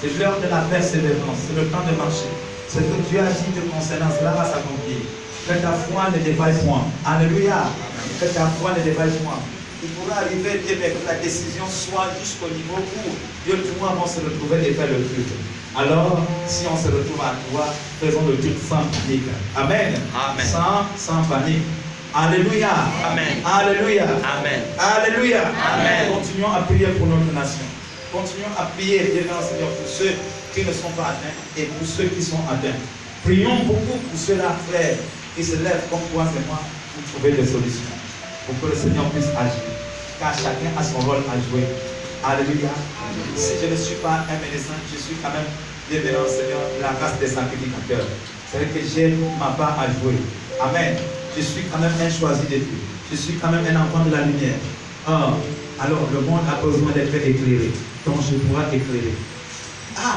C'est 0.01 0.19
l'heure 0.19 0.41
de 0.43 0.51
la 0.51 0.63
persévérance. 0.63 1.47
C'est 1.47 1.61
le 1.61 1.69
temps 1.69 1.87
de 1.89 1.97
marcher. 1.97 2.27
Ce 2.73 2.79
que 2.79 3.09
Dieu 3.11 3.21
a 3.21 3.29
dit 3.29 3.53
de 3.53 3.69
concernant 3.69 4.09
cela 4.19 4.31
va 4.33 4.45
s'accomplir. 4.47 5.05
Que 5.47 5.61
ta 5.61 5.73
foi 5.73 6.09
ne 6.09 6.25
défaille 6.25 6.57
point. 6.65 6.85
Alléluia. 7.05 7.69
Que 8.19 8.25
ta 8.25 8.47
foi 8.47 8.73
ne 8.73 8.83
défaille 8.83 9.11
point. 9.23 9.41
Il 9.83 9.91
pourra 9.91 10.21
arriver, 10.21 10.63
Dieu, 10.65 10.77
que 10.77 11.07
la 11.07 11.17
décision 11.17 11.65
soit 11.69 12.09
jusqu'au 12.19 12.49
niveau 12.49 12.79
où 12.81 13.11
Dieu 13.45 13.61
et 13.61 13.79
moi 13.79 13.95
vont 13.99 14.07
se 14.07 14.21
retrouver 14.21 14.71
et 14.71 14.73
faire 14.73 14.87
le 14.87 15.05
culte. 15.05 15.35
Alors, 15.77 16.25
si 16.47 16.65
on 16.73 16.77
se 16.77 16.87
retrouve 16.87 17.21
à 17.21 17.35
toi, 17.51 17.67
faisons 18.01 18.27
le 18.27 18.37
culte 18.37 18.63
sans 18.67 18.85
panique. 18.89 19.29
Amen. 19.55 19.93
Amen. 20.17 20.47
Sans, 20.47 20.87
sans 20.97 21.23
panique. 21.25 21.65
Alléluia. 22.15 22.71
Amen. 23.05 23.43
Alléluia. 23.45 24.05
Amen. 24.05 24.61
Alléluia. 24.79 25.43
Amen. 25.75 26.13
Continuons 26.15 26.53
à 26.53 26.63
prier 26.63 26.87
pour 26.97 27.07
notre 27.07 27.33
nation. 27.35 27.67
Continuons 28.13 28.53
à 28.61 28.69
prier, 28.77 29.09
Dieu 29.09 29.25
Seigneur, 29.25 29.73
pour 29.73 29.89
ceux 29.89 30.13
qui 30.53 30.61
ne 30.69 30.73
sont 30.73 30.93
pas 30.93 31.17
atteints 31.17 31.33
et 31.57 31.65
pour 31.65 31.89
ceux 31.89 32.13
qui 32.13 32.21
sont 32.21 32.45
atteints. 32.45 32.77
Prions 33.25 33.65
beaucoup 33.65 33.97
pour 34.05 34.19
ceux-là, 34.21 34.53
frères, 34.69 35.01
qui 35.35 35.43
se 35.43 35.57
lèvent 35.57 35.89
comme 35.89 36.05
toi 36.13 36.29
et 36.29 36.45
moi 36.45 36.61
pour 36.61 37.03
trouver 37.09 37.33
des 37.33 37.49
solutions. 37.49 37.89
Pour 38.45 38.53
que 38.61 38.75
le 38.75 38.77
Seigneur 38.77 39.09
puisse 39.17 39.33
agir. 39.33 39.65
Car 40.21 40.37
chacun 40.37 40.77
a 40.77 40.85
son 40.85 41.01
rôle 41.09 41.25
à 41.25 41.41
jouer. 41.49 41.65
Alléluia. 42.21 42.69
Si 43.35 43.57
je 43.57 43.73
ne 43.73 43.77
suis 43.81 43.97
pas 44.05 44.29
un 44.29 44.37
médecin, 44.45 44.77
je 44.93 45.01
suis 45.01 45.17
quand 45.25 45.33
même, 45.33 45.49
Dieu 45.89 46.05
Seigneur, 46.05 46.61
la 46.85 46.93
race 47.01 47.17
des 47.17 47.33
sacrificateurs. 47.33 48.05
C'est-à-dire 48.45 48.77
que 48.77 48.81
j'ai 48.85 49.17
ma 49.41 49.57
part 49.57 49.81
à 49.81 49.89
jouer. 49.89 50.21
Amen. 50.61 51.01
Je 51.35 51.41
suis 51.41 51.65
quand 51.73 51.81
même 51.81 51.97
un 51.97 52.11
choisi 52.13 52.45
de 52.45 52.61
Dieu. 52.61 52.81
Je 53.11 53.17
suis 53.17 53.41
quand 53.41 53.49
même 53.49 53.65
un 53.65 53.89
enfant 53.89 54.05
de 54.05 54.13
la 54.13 54.29
lumière. 54.29 54.61
Oh, 55.09 55.41
alors 55.81 56.07
le 56.13 56.21
monde 56.21 56.45
a 56.45 56.61
besoin 56.61 56.93
d'être 56.93 57.15
éclairé. 57.15 57.73
Donc 58.07 58.17
je 58.29 58.37
pourrai 58.37 58.65
éclairer. 58.77 59.15
Ah, 59.97 60.17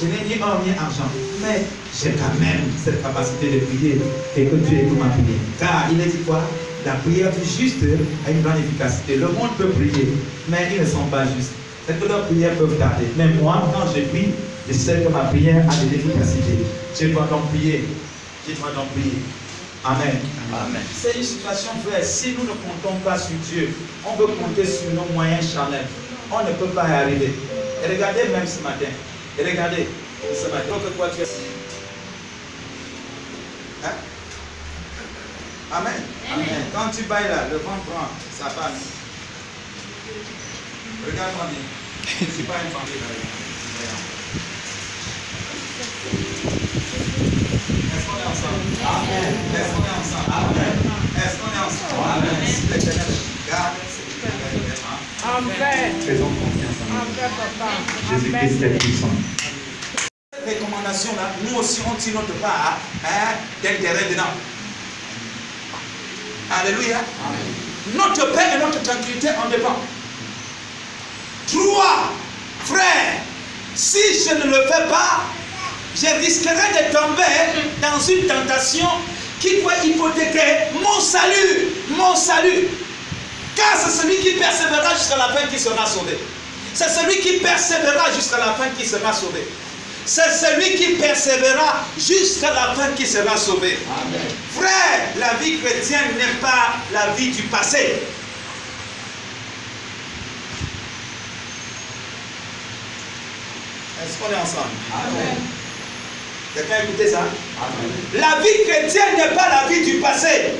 je 0.00 0.06
n'ai 0.06 0.24
ni 0.24 0.40
or 0.40 0.62
ni 0.64 0.70
argent, 0.72 1.10
mais 1.42 1.62
j'ai 1.92 2.12
quand 2.12 2.38
même 2.40 2.62
cette 2.82 3.02
capacité 3.02 3.50
de 3.50 3.58
prier 3.66 4.00
et 4.36 4.44
que 4.46 4.56
Dieu 4.56 4.78
écoute 4.78 4.98
ma 4.98 5.10
prière. 5.10 5.40
Car 5.58 5.88
il 5.92 6.00
est 6.00 6.06
dit 6.06 6.22
quoi? 6.26 6.40
La 6.86 6.94
prière 6.94 7.30
du 7.32 7.44
juste 7.44 7.82
a 8.26 8.30
une 8.30 8.40
grande 8.40 8.58
efficacité. 8.58 9.16
Le 9.16 9.28
monde 9.28 9.50
peut 9.58 9.68
prier, 9.68 10.08
mais 10.48 10.70
ils 10.72 10.80
ne 10.80 10.86
sont 10.86 11.04
pas 11.10 11.24
justes. 11.24 11.52
C'est 11.86 12.00
que 12.00 12.08
leurs 12.08 12.26
prières 12.26 12.56
peuvent 12.56 12.78
tarder. 12.78 13.06
Mais 13.16 13.28
moi, 13.42 13.70
quand 13.74 13.86
je 13.94 14.02
prie, 14.08 14.30
je 14.66 14.72
sais 14.72 15.02
que 15.02 15.08
ma 15.08 15.24
prière 15.24 15.66
a 15.68 15.84
de 15.84 15.90
l'efficacité. 15.90 16.64
Je 16.98 17.08
dois 17.08 17.26
donc 17.26 17.48
prier. 17.50 17.84
Je 18.48 18.54
dois 18.54 18.70
donc 18.70 18.88
prier. 18.92 19.18
Amen. 19.84 20.16
Amen. 20.52 20.82
C'est 20.94 21.16
une 21.16 21.24
situation, 21.24 21.72
frère. 21.86 22.04
Si 22.04 22.32
nous 22.32 22.44
ne 22.44 22.56
comptons 22.56 22.96
pas 23.04 23.18
sur 23.18 23.36
Dieu, 23.50 23.68
on 24.06 24.16
veut 24.16 24.28
compter 24.28 24.64
sur 24.64 24.90
nos 24.94 25.12
moyens 25.12 25.52
charnels. 25.52 25.86
On 26.32 26.44
ne 26.44 26.52
peut 26.52 26.66
pas 26.66 26.88
y 26.88 26.92
arriver. 26.92 27.32
Et 27.82 27.88
regardez 27.92 28.28
même 28.28 28.46
ce 28.46 28.62
matin. 28.62 28.86
Et 29.38 29.44
regardez 29.44 29.88
ce 30.32 30.46
matin 30.48 30.74
que 30.84 30.90
toi 30.96 31.08
tu 31.14 31.22
es. 31.22 31.26
Hein? 33.84 33.94
Amen. 35.72 35.92
Amen. 36.32 36.46
Quand 36.72 36.90
tu 36.94 37.02
bailles 37.04 37.28
là, 37.28 37.48
le 37.50 37.56
vent 37.58 37.78
prend, 37.86 38.08
ça 38.38 38.46
passe. 38.46 39.00
Regarde-moi 41.04 41.46
bien. 41.50 41.64
Je 42.20 42.24
ne 42.24 42.30
suis 42.30 42.42
pas 42.44 42.54
un 42.54 42.70
famille 42.70 43.00
Est-ce 47.90 48.06
qu'on 48.06 48.18
est 48.18 48.28
ensemble? 48.30 48.62
Amen. 48.86 49.34
Est-ce 49.54 49.70
qu'on 49.74 49.82
est 49.82 49.96
ensemble? 49.98 50.30
Amen. 50.30 50.76
Est-ce 51.16 51.34
qu'on 51.38 51.50
est 51.50 51.64
ensemble? 51.66 52.02
Amen. 52.14 52.38
Si 52.46 52.62
l'éternel 52.68 53.12
garde, 53.48 53.74
c'est 53.88 54.04
qu'il 54.06 54.20
va 54.22 55.09
Amen. 55.22 56.00
Faisons 56.00 56.24
confiance 56.24 56.76
en 56.80 57.04
lui. 57.04 57.20
Amen, 57.20 57.30
papa. 57.58 57.70
Jésus-Christ 58.10 58.62
Amen. 58.62 58.74
est 58.74 58.78
puissant. 58.78 59.08
Cette 60.32 60.58
recommandation-là, 60.60 61.34
nous 61.46 61.58
aussi, 61.58 61.80
on 61.86 61.94
tire 61.96 62.14
notre 62.14 62.32
part 62.40 62.78
hein, 63.04 63.34
d'intérêt 63.62 64.08
dedans. 64.10 64.32
Alléluia. 66.50 67.00
Notre 67.94 68.32
paix 68.32 68.56
et 68.56 68.58
notre 68.58 68.82
tranquillité 68.82 69.28
en 69.44 69.48
dépendent. 69.50 69.84
Trois, 71.48 72.12
frère, 72.64 73.20
si 73.74 73.98
je 73.98 74.34
ne 74.34 74.44
le 74.44 74.62
fais 74.62 74.88
pas, 74.88 75.22
je 75.94 76.06
risquerai 76.18 76.54
de 76.54 76.92
tomber 76.92 77.60
dans 77.82 78.00
une 78.00 78.26
tentation 78.26 78.88
qui 79.40 79.56
pourrait 79.56 79.86
hypothéquer 79.86 80.70
mon 80.82 81.00
salut, 81.00 81.68
mon 81.96 82.14
salut. 82.14 82.68
Car 83.60 83.76
c'est 83.78 83.90
celui 83.90 84.16
qui 84.20 84.32
persévérera 84.38 84.94
jusqu'à 84.94 85.18
la 85.18 85.28
fin 85.28 85.46
qui 85.48 85.58
sera 85.58 85.84
sauvé. 85.84 86.16
C'est 86.72 86.88
celui 86.88 87.20
qui 87.20 87.40
persévérera 87.40 88.10
jusqu'à 88.14 88.38
la 88.38 88.54
fin 88.54 88.70
qui 88.70 88.86
sera 88.86 89.12
sauvé. 89.12 89.46
C'est 90.06 90.30
celui 90.30 90.76
qui 90.76 90.94
persévérera 90.94 91.84
jusqu'à 91.98 92.54
la 92.54 92.74
fin 92.74 92.88
qui 92.96 93.06
sera 93.06 93.36
sauvé. 93.36 93.78
Frère, 94.56 95.00
la 95.18 95.34
vie 95.34 95.58
chrétienne 95.58 96.16
n'est 96.16 96.40
pas 96.40 96.76
la 96.90 97.08
vie 97.08 97.32
du 97.32 97.42
passé. 97.42 98.00
Est-ce 104.02 104.18
qu'on 104.18 104.32
est 104.32 104.40
ensemble? 104.40 104.72
Amen. 104.94 105.36
Quelqu'un 106.54 106.74
a 106.76 106.82
écouté 106.84 107.10
ça? 107.10 107.24
La 108.14 108.40
vie 108.40 108.64
chrétienne 108.66 109.16
n'est 109.18 109.34
pas 109.34 109.48
la 109.50 109.68
vie 109.68 109.84
du 109.84 110.00
passé. 110.00 110.54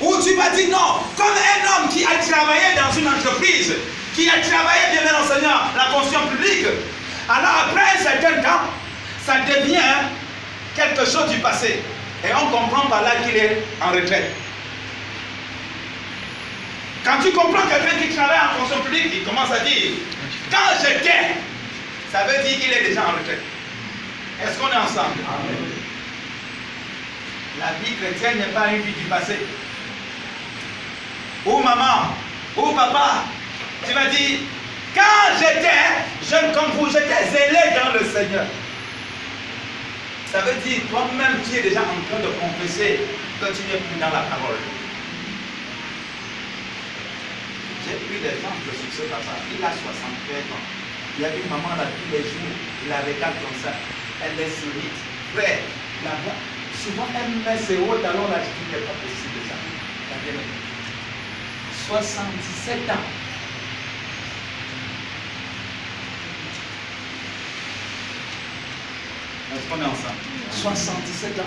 Où 0.00 0.16
tu 0.22 0.34
vas 0.34 0.50
dire 0.50 0.68
non, 0.70 1.02
comme 1.16 1.26
un 1.26 1.82
homme 1.82 1.88
qui 1.90 2.04
a 2.04 2.16
travaillé 2.24 2.74
dans 2.74 2.92
une 2.98 3.08
entreprise, 3.08 3.74
qui 4.14 4.28
a 4.28 4.40
travaillé 4.40 4.92
bien 4.92 5.14
enseignant 5.14 5.60
la 5.76 5.84
fonction 5.92 6.26
publique, 6.28 6.66
alors 7.28 7.68
après 7.68 7.82
un 7.82 8.02
certain 8.02 8.42
temps, 8.42 8.62
ça 9.24 9.34
devient 9.40 10.08
quelque 10.74 11.04
chose 11.04 11.30
du 11.30 11.38
passé. 11.38 11.82
Et 12.24 12.28
on 12.34 12.50
comprend 12.50 12.88
par 12.88 13.02
là 13.02 13.12
qu'il 13.24 13.36
est 13.36 13.62
en 13.80 13.92
retraite. 13.92 14.32
Quand 17.04 17.18
tu 17.22 17.32
comprends 17.32 17.66
quelqu'un 17.68 17.96
qui 17.98 18.14
travaille 18.14 18.38
en 18.38 18.58
fonction 18.58 18.82
publique, 18.82 19.12
il 19.12 19.24
commence 19.24 19.50
à 19.50 19.60
dire, 19.60 19.92
quand 20.50 20.58
j'étais, 20.80 21.36
ça 22.12 22.24
veut 22.24 22.42
dire 22.46 22.58
qu'il 22.58 22.72
est 22.72 22.88
déjà 22.88 23.02
en 23.02 23.18
retraite. 23.18 23.42
Est-ce 24.42 24.58
qu'on 24.58 24.68
est 24.68 24.76
ensemble? 24.76 25.20
La 27.58 27.72
vie 27.84 27.94
chrétienne 27.96 28.38
n'est 28.38 28.54
pas 28.54 28.68
une 28.68 28.82
vie 28.82 28.92
du 28.92 29.04
passé. 29.04 29.36
Ou 31.46 31.62
maman, 31.62 32.12
ou 32.56 32.72
papa, 32.72 33.24
tu 33.86 33.94
vas 33.94 34.06
dire, 34.06 34.40
quand 34.94 35.38
j'étais 35.38 36.04
jeune 36.28 36.52
comme 36.52 36.72
vous, 36.72 36.86
j'étais 36.90 37.30
zélé 37.30 37.80
dans 37.80 37.92
le 37.92 38.04
Seigneur. 38.04 38.46
Ça 40.30 40.42
veut 40.42 40.60
dire, 40.60 40.82
toi-même, 40.90 41.40
tu 41.48 41.58
es 41.58 41.62
déjà 41.62 41.80
en 41.80 41.98
train 42.06 42.20
de 42.20 42.30
confesser 42.38 43.00
que 43.40 43.46
tu 43.46 43.62
n'es 43.66 43.80
plus 43.80 43.98
dans 43.98 44.12
la 44.12 44.22
parole. 44.28 44.60
J'ai 47.88 47.96
pris 48.04 48.20
l'exemple 48.22 48.68
sur 48.70 48.90
ce 48.92 49.08
papa. 49.08 49.34
Il 49.50 49.64
a 49.64 49.72
63 49.72 50.54
ans. 50.54 50.64
Il 51.18 51.22
y 51.22 51.24
a 51.24 51.34
une 51.34 51.48
maman 51.48 51.74
là 51.74 51.88
tous 51.88 52.12
les 52.12 52.22
jours. 52.22 52.54
Il 52.84 52.88
la 52.90 53.00
regarde 53.00 53.34
comme 53.42 53.58
ça. 53.64 53.74
Elle 54.22 54.38
est 54.38 54.52
solide. 54.52 54.98
Frère, 55.34 55.58
là-bas, 56.04 56.38
souvent 56.78 57.08
elle 57.16 57.42
met 57.42 57.58
ses 57.58 57.78
hauts 57.78 57.98
talons 57.98 58.28
là. 58.28 58.38
Je 58.38 58.50
dis, 58.54 58.66
n'est 58.70 58.86
pas 58.86 58.94
possible 59.02 59.40
ça. 59.48 60.69
Regardez-le. 61.90 61.98
77 61.98 62.90
ans. 62.90 62.94
Est-ce 69.52 69.68
qu'on 69.68 69.80
est 69.80 69.84
ensemble 69.84 70.14
77 70.52 71.40
ans. 71.40 71.42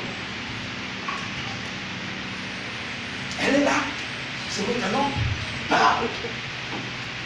Elle 3.41 3.55
est 3.55 3.63
là. 3.63 3.71
C'est 4.49 4.67
le 4.67 4.73
talon. 4.73 5.05
Parle. 5.69 6.05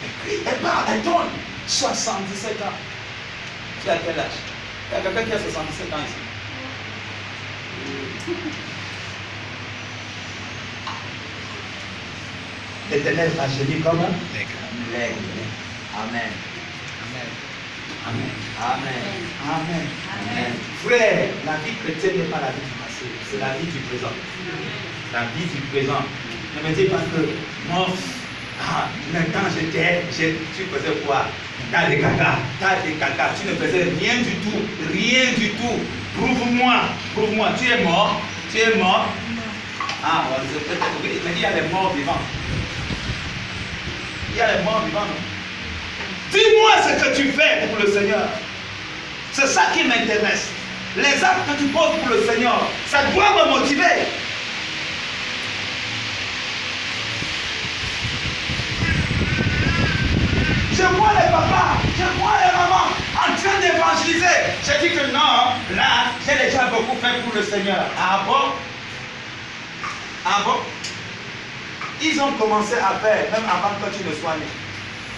Elle 0.04 0.10
crie, 0.22 0.40
elle 0.46 0.60
parle, 0.60 0.84
elle 0.88 1.02
donne. 1.02 1.30
77 1.66 2.62
ans. 2.62 2.72
Tu 3.82 3.90
as 3.90 3.98
quel 3.98 4.18
âge? 4.18 4.26
Il 4.90 4.94
y 4.94 4.96
a 4.98 5.00
quelqu'un 5.02 5.24
qui 5.24 5.32
a 5.32 5.38
77 5.38 5.92
ans 5.92 5.98
ici. 6.06 6.14
L'éternel 12.90 13.30
a 13.40 13.48
gémi 13.48 13.80
comme 13.82 13.98
l'aigle. 14.92 15.18
Amen. 15.94 16.30
Amen. 18.06 18.30
Amen. 18.60 19.04
Amen. 19.44 19.86
Amen. 20.14 20.52
Frère, 20.84 21.28
la 21.44 21.52
vie 21.64 21.74
chrétienne 21.82 22.16
n'est 22.18 22.30
pas 22.32 22.40
la 22.40 22.48
vie 22.52 22.64
du 22.64 22.74
passé, 22.80 23.04
c'est 23.30 23.38
la 23.40 23.52
vie 23.58 23.66
du 23.66 23.78
présent. 23.90 24.14
La 25.12 25.20
vie 25.36 25.44
du 25.46 25.60
présent. 25.72 26.02
Ne 26.56 26.68
me 26.68 26.74
dis 26.74 26.84
pas 26.84 26.96
que 27.12 27.28
moi, 27.70 27.86
ah, 28.62 28.88
mais 29.12 29.20
quand 29.32 29.48
j'étais, 29.54 30.02
j'ai- 30.16 30.38
tu 30.56 30.64
faisais 30.72 30.96
quoi? 31.06 31.26
T'as 31.70 31.88
des 31.90 31.98
caca, 31.98 32.38
t'as 32.60 32.80
des 32.82 32.92
caca, 32.94 33.30
tu 33.38 33.48
ne 33.48 33.54
faisais 33.56 33.84
rien 34.00 34.16
du 34.22 34.34
tout, 34.44 34.60
rien 34.92 35.32
du 35.36 35.50
tout. 35.50 35.78
Prouve-moi, 36.16 36.80
prouve-moi, 37.14 37.50
tu 37.58 37.68
es 37.68 37.84
mort, 37.84 38.20
tu 38.50 38.58
es 38.58 38.76
mort. 38.76 39.06
Ah, 40.02 40.24
on 40.30 40.40
se 40.48 40.58
peut 40.64 40.72
être 40.72 40.86
oui, 41.02 41.10
mais 41.24 41.32
il 41.36 41.40
y 41.40 41.44
a 41.44 41.50
les 41.52 41.68
morts 41.68 41.92
vivants. 41.94 42.22
Y 44.38 44.40
a 44.40 44.56
les 44.56 44.62
morts 44.62 44.82
vivants, 44.86 45.00
Dis-moi 46.30 46.70
ce 46.84 47.04
que 47.04 47.16
tu 47.16 47.32
fais 47.32 47.66
pour 47.66 47.84
le 47.84 47.90
Seigneur. 47.90 48.28
C'est 49.32 49.48
ça 49.48 49.62
qui 49.74 49.82
m'intéresse. 49.82 50.50
Les 50.96 51.24
actes 51.24 51.50
que 51.50 51.58
tu 51.60 51.64
poses 51.70 51.96
pour 52.00 52.08
le 52.10 52.24
Seigneur, 52.24 52.62
ça 52.86 52.98
doit 53.12 53.30
me 53.34 53.58
motiver. 53.58 54.06
Je 60.72 60.82
vois 60.82 61.12
les 61.14 61.30
papas, 61.32 61.82
je 61.96 62.20
vois 62.20 62.38
les 62.44 62.52
mamans 62.56 62.92
en 63.16 63.34
train 63.34 63.58
d'évangéliser. 63.60 64.38
J'ai 64.64 64.88
dit 64.88 64.94
que 64.94 65.06
non, 65.10 65.50
là, 65.74 66.12
j'ai 66.24 66.46
déjà 66.46 66.66
beaucoup 66.66 66.96
fait 67.02 67.20
pour 67.24 67.34
le 67.34 67.42
Seigneur. 67.42 67.86
Ah 67.98 68.20
bon? 68.24 68.52
Ah 70.24 70.42
bon? 70.44 70.60
Ils 72.00 72.20
ont 72.20 72.32
commencé 72.32 72.74
à 72.74 72.94
faire, 73.00 73.30
même 73.32 73.42
avant 73.48 73.74
que 73.80 73.96
tu 73.96 74.04
ne 74.04 74.14
sois 74.14 74.36
né. 74.36 74.67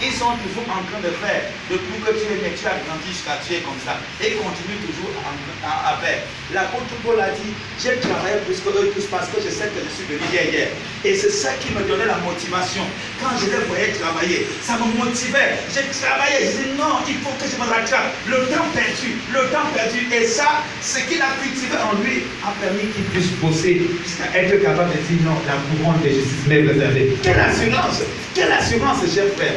Ils 0.03 0.17
sont 0.17 0.33
toujours 0.41 0.65
en 0.73 0.81
train 0.89 1.01
de 1.05 1.13
faire. 1.21 1.53
Depuis 1.69 2.01
que 2.01 2.11
tu 2.17 2.25
es 2.25 2.41
né, 2.41 2.57
tu 2.57 2.65
as 2.65 2.81
grandi 2.89 3.05
jusqu'à 3.13 3.37
tu 3.45 3.53
es 3.53 3.61
comme 3.61 3.77
ça. 3.85 4.01
Et 4.25 4.33
ils 4.33 4.41
continuent 4.41 4.81
toujours 4.81 5.13
à, 5.61 6.01
faire. 6.01 6.25
L'apôtre 6.57 6.97
Paul 7.05 7.21
a 7.21 7.29
dit, 7.37 7.53
j'ai 7.77 8.01
travaillé 8.01 8.41
plus 8.49 8.65
que 8.65 8.73
eux 8.73 8.89
tous 8.97 9.05
parce 9.13 9.29
que 9.29 9.45
je 9.45 9.53
sais 9.53 9.69
que 9.69 9.77
je 9.77 9.93
suis 9.93 10.09
venu 10.09 10.25
hier. 10.33 10.73
Et 11.05 11.13
c'est 11.13 11.29
ça 11.29 11.53
qui 11.61 11.77
me 11.77 11.85
donnait 11.85 12.09
la 12.09 12.17
motivation. 12.25 12.81
Quand 13.21 13.37
je 13.37 13.53
les 13.53 13.61
voyais 13.69 13.93
travailler, 14.01 14.49
ça 14.65 14.81
me 14.81 14.89
motivait. 14.97 15.61
J'ai 15.69 15.85
travaillé, 15.93 16.49
je 16.49 16.65
dis 16.65 16.73
non, 16.81 17.05
il 17.05 17.21
faut 17.21 17.37
que 17.37 17.45
je 17.45 17.61
me 17.61 17.69
rattrape. 17.69 18.17
Le 18.25 18.49
temps 18.49 18.73
perdu, 18.73 19.21
le 19.37 19.53
temps 19.53 19.69
perdu. 19.77 20.09
Et 20.17 20.25
ça, 20.25 20.65
ce 20.81 21.05
qu'il 21.05 21.21
a 21.21 21.37
cultivé 21.45 21.77
en 21.77 22.01
lui 22.01 22.25
a 22.41 22.57
permis 22.57 22.89
qu'il 22.89 23.05
puisse 23.13 23.37
bosser 23.37 23.85
jusqu'à 24.01 24.33
être 24.33 24.65
capable 24.65 24.97
de 24.97 25.01
dire 25.05 25.29
non, 25.29 25.37
la 25.45 25.61
couronne 25.69 26.01
de 26.01 26.09
justice 26.09 26.49
m'est 26.49 26.65
réservée. 26.65 27.17
Quelle 27.23 27.41
assurance 27.41 28.01
Quelle 28.35 28.53
assurance, 28.53 29.05
cher 29.13 29.29
frère 29.37 29.55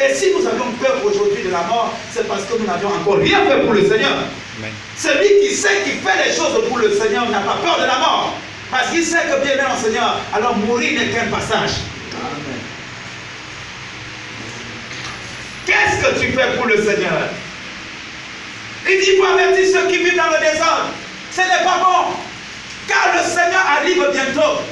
Et 0.00 0.14
si 0.14 0.32
nous 0.32 0.46
avons 0.46 0.72
peur 0.72 1.00
aujourd'hui 1.04 1.42
de 1.42 1.50
la 1.50 1.62
mort, 1.62 1.94
c'est 2.12 2.26
parce 2.28 2.44
que 2.44 2.58
nous 2.58 2.66
n'avions 2.66 2.88
encore 2.88 3.18
rien 3.18 3.40
fait 3.46 3.60
pour 3.64 3.72
le 3.72 3.88
Seigneur. 3.88 4.12
Celui 4.96 5.40
qui 5.40 5.54
sait 5.54 5.82
qu'il 5.84 6.00
fait 6.00 6.26
les 6.26 6.34
choses 6.34 6.68
pour 6.68 6.78
le 6.78 6.92
Seigneur 6.92 7.28
n'a 7.28 7.40
pas 7.40 7.58
peur 7.62 7.78
de 7.80 7.86
la 7.86 7.98
mort. 7.98 8.34
Parce 8.70 8.90
qu'il 8.90 9.04
sait 9.04 9.22
que 9.22 9.42
bien 9.42 9.54
aimé 9.54 9.62
en 9.70 9.76
Seigneur, 9.76 10.20
alors 10.34 10.56
mourir 10.56 10.98
n'est 10.98 11.08
qu'un 11.08 11.26
passage. 11.26 11.70
Qu'est-ce 15.66 16.04
que 16.04 16.20
tu 16.20 16.32
fais 16.32 16.56
pour 16.56 16.66
le 16.66 16.76
Seigneur? 16.76 17.30
Il 18.88 19.00
dit, 19.00 19.16
faut 19.16 19.24
avertir 19.24 19.66
ceux 19.66 19.88
qui 19.88 19.98
vivent 19.98 20.16
dans 20.16 20.30
le 20.30 20.38
désordre. 20.38 20.90
Ce 21.32 21.40
n'est 21.40 21.64
pas 21.64 21.78
bon. 21.78 22.14
Car 22.86 23.14
le 23.14 23.22
Seigneur 23.28 23.64
arrive 23.78 24.04
bientôt. 24.12 24.62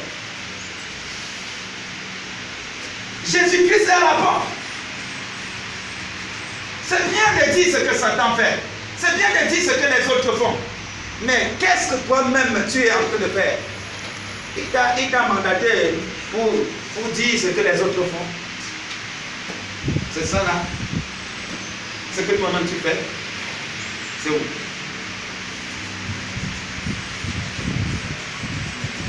Jésus-Christ 3.26 3.88
est 3.88 3.90
à 3.90 4.00
la 4.00 4.22
porte. 4.22 4.53
C'est 6.88 7.02
bien 7.10 7.46
de 7.46 7.52
dire 7.52 7.76
ce 7.76 7.84
que 7.84 7.94
Satan 7.96 8.36
fait. 8.36 8.58
C'est 8.98 9.16
bien 9.16 9.28
de 9.30 9.48
dire 9.48 9.62
ce 9.62 9.74
que 9.76 9.86
les 9.86 10.06
autres 10.08 10.36
font. 10.36 10.56
Mais 11.22 11.52
qu'est-ce 11.58 11.92
que 11.92 11.96
toi-même 12.06 12.64
tu 12.70 12.84
es 12.84 12.92
en 12.92 12.96
train 12.96 13.26
de 13.26 13.32
faire? 13.32 13.58
Il 14.56 15.10
t'a 15.10 15.28
mandaté 15.28 15.94
pour, 16.30 16.50
pour 16.94 17.12
dire 17.12 17.40
ce 17.40 17.48
que 17.48 17.60
les 17.60 17.80
autres 17.80 18.04
font. 18.04 18.26
C'est 20.12 20.26
ça 20.26 20.42
là? 20.44 20.62
Ce 22.14 22.20
que 22.20 22.32
toi-même 22.36 22.66
tu 22.68 22.76
fais, 22.76 22.96
c'est 24.22 24.30
où? 24.30 24.40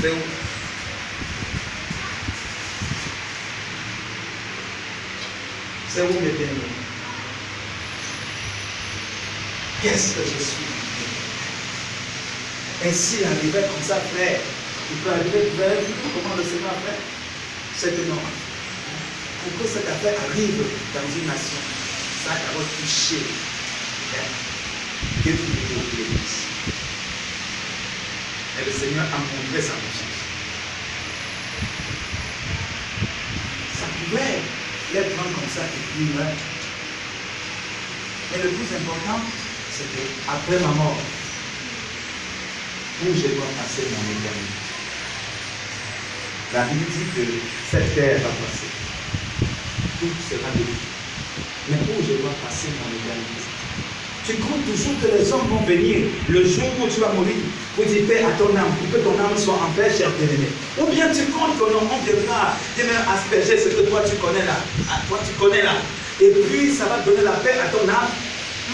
C'est 0.01 0.09
où? 0.09 0.21
C'est 5.87 6.01
où 6.01 6.19
mes 6.19 6.31
bien 6.31 6.47
Qu'est-ce 9.81 10.15
que 10.15 10.21
je 10.21 10.43
suis? 10.43 10.65
Ainsi 12.85 13.23
arrivé 13.23 13.61
comme 13.61 13.83
ça, 13.83 13.95
frère, 14.13 14.39
il 14.91 14.97
peut 14.97 15.11
arriver 15.11 15.49
vers 15.57 15.77
comment 16.13 16.35
le 16.35 16.43
Seigneur 16.43 16.73
fait. 16.85 16.99
c'est 17.77 18.07
non. 18.07 18.15
Pour 19.43 19.61
que 19.61 19.67
cette 19.71 19.87
affaire 19.87 20.15
arrive 20.29 20.63
dans 20.93 21.07
une 21.17 21.27
nation, 21.27 21.61
ça 22.23 22.31
a 22.31 22.37
d'abord 22.47 22.67
touché 22.79 23.21
Dieu 25.23 25.33
l'Église. 25.33 26.45
Et 28.59 28.65
le 28.65 28.71
Seigneur 28.71 29.05
a 29.05 29.17
montré 29.17 29.61
sa 29.61 29.73
conscience. 29.73 30.21
Ça 33.79 33.85
pouvait 34.05 34.41
prendre 35.15 35.31
comme 35.35 35.49
ça 35.53 35.61
et 35.65 35.95
puis 35.95 36.05
meurent. 36.15 36.25
Mais 38.31 38.43
le 38.43 38.49
plus 38.49 38.75
important, 38.75 39.21
c'est 39.75 39.91
qu'après 39.91 40.59
ma 40.63 40.71
mort, 40.71 40.95
où 43.03 43.07
je 43.11 43.27
dois 43.35 43.51
passer 43.59 43.83
mon 43.91 44.03
éternité. 44.07 44.55
La 46.53 46.63
Bible 46.71 46.85
dit 46.87 47.07
que 47.11 47.27
cette 47.69 47.93
terre 47.95 48.19
va 48.23 48.31
passer. 48.39 48.71
Tout 49.99 50.15
sera 50.29 50.47
détruit. 50.55 50.95
Mais 51.67 51.77
où 51.91 51.99
je 51.99 52.21
dois 52.23 52.31
passer 52.45 52.71
mon 52.79 52.87
éternité 52.87 53.43
Tu 54.23 54.33
comptes 54.39 54.63
toujours 54.63 54.95
que 55.01 55.11
les 55.11 55.27
hommes 55.33 55.47
vont 55.49 55.65
venir 55.67 56.07
le 56.29 56.45
jour 56.47 56.71
où 56.79 56.87
tu 56.87 57.01
vas 57.01 57.11
mourir 57.11 57.35
pour 57.75 57.83
dire 57.83 58.07
paix 58.07 58.23
à 58.23 58.31
ton 58.39 58.55
âme, 58.55 58.71
pour 58.79 58.87
que 58.95 59.03
ton 59.03 59.19
âme 59.19 59.35
soit 59.35 59.59
en 59.59 59.71
paix, 59.75 59.91
cher 59.91 60.09
bien-aimé. 60.15 60.47
Ou 60.79 60.87
bien 60.87 61.11
tu 61.11 61.25
comptes 61.35 61.59
que 61.59 61.67
l'on 61.67 61.83
viendra 61.83 62.55
asperger 63.11 63.59
ce 63.59 63.75
que 63.75 63.81
toi 63.89 64.01
tu 64.07 64.15
connais 64.15 64.45
là. 64.45 64.55
Ah, 64.89 65.01
toi 65.09 65.19
tu 65.27 65.33
connais 65.35 65.63
là. 65.63 65.75
Et 66.21 66.31
puis 66.31 66.71
ça 66.71 66.85
va 66.85 66.99
donner 66.99 67.23
la 67.23 67.35
paix 67.43 67.59
à 67.59 67.67
ton 67.67 67.83
âme. 67.89 68.07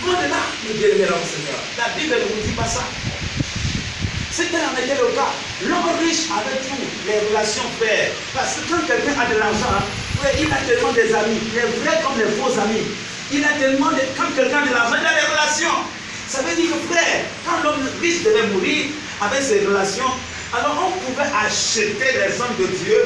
Loin 0.04 0.18
de 0.18 0.30
là, 0.30 0.42
mon 0.66 0.74
bien-aimé 0.74 1.06
Seigneur. 1.06 1.60
La 1.78 1.90
Bible 1.94 2.16
ne 2.16 2.36
nous 2.36 2.42
dit 2.42 2.56
pas 2.58 2.66
ça. 2.66 2.84
C'était 4.32 4.58
en 4.58 4.74
était 4.74 4.98
le 4.98 5.14
cas. 5.14 5.30
L'homme 5.62 5.94
riche 6.00 6.26
avait 6.34 6.58
tout, 6.66 6.82
les 7.06 7.20
relations 7.30 7.70
frères. 7.78 8.10
Parce 8.34 8.56
que 8.56 8.62
quand 8.72 8.82
quelqu'un 8.88 9.20
a 9.20 9.26
de 9.32 9.38
l'argent, 9.38 9.78
il 10.40 10.52
a 10.52 10.58
tellement 10.66 10.94
des 10.94 11.14
amis, 11.14 11.40
les 11.54 11.68
vrais 11.84 12.02
comme 12.02 12.18
les 12.18 12.32
faux 12.34 12.60
amis. 12.60 12.88
Il 13.32 13.44
a 13.44 13.54
tellement 13.60 13.92
de, 13.92 14.02
quand 14.18 14.34
quelqu'un 14.36 14.64
a 14.64 14.68
de 14.68 14.74
l'argent, 14.74 14.96
il 15.00 15.06
a 15.06 15.14
des 15.22 15.28
relations. 15.30 15.78
Ça 16.28 16.42
veut 16.42 16.56
dire 16.56 16.72
que 16.72 16.94
frère, 16.94 17.26
quand 17.46 17.62
l'homme 17.64 17.86
riche 18.02 18.24
devait 18.24 18.48
mourir 18.48 18.86
avec 19.22 19.44
ses 19.44 19.66
relations, 19.66 20.10
alors 20.54 20.92
on 20.92 21.00
pouvait 21.06 21.30
acheter 21.46 22.12
les 22.20 22.42
hommes 22.42 22.56
de 22.60 22.68
Dieu, 22.84 23.00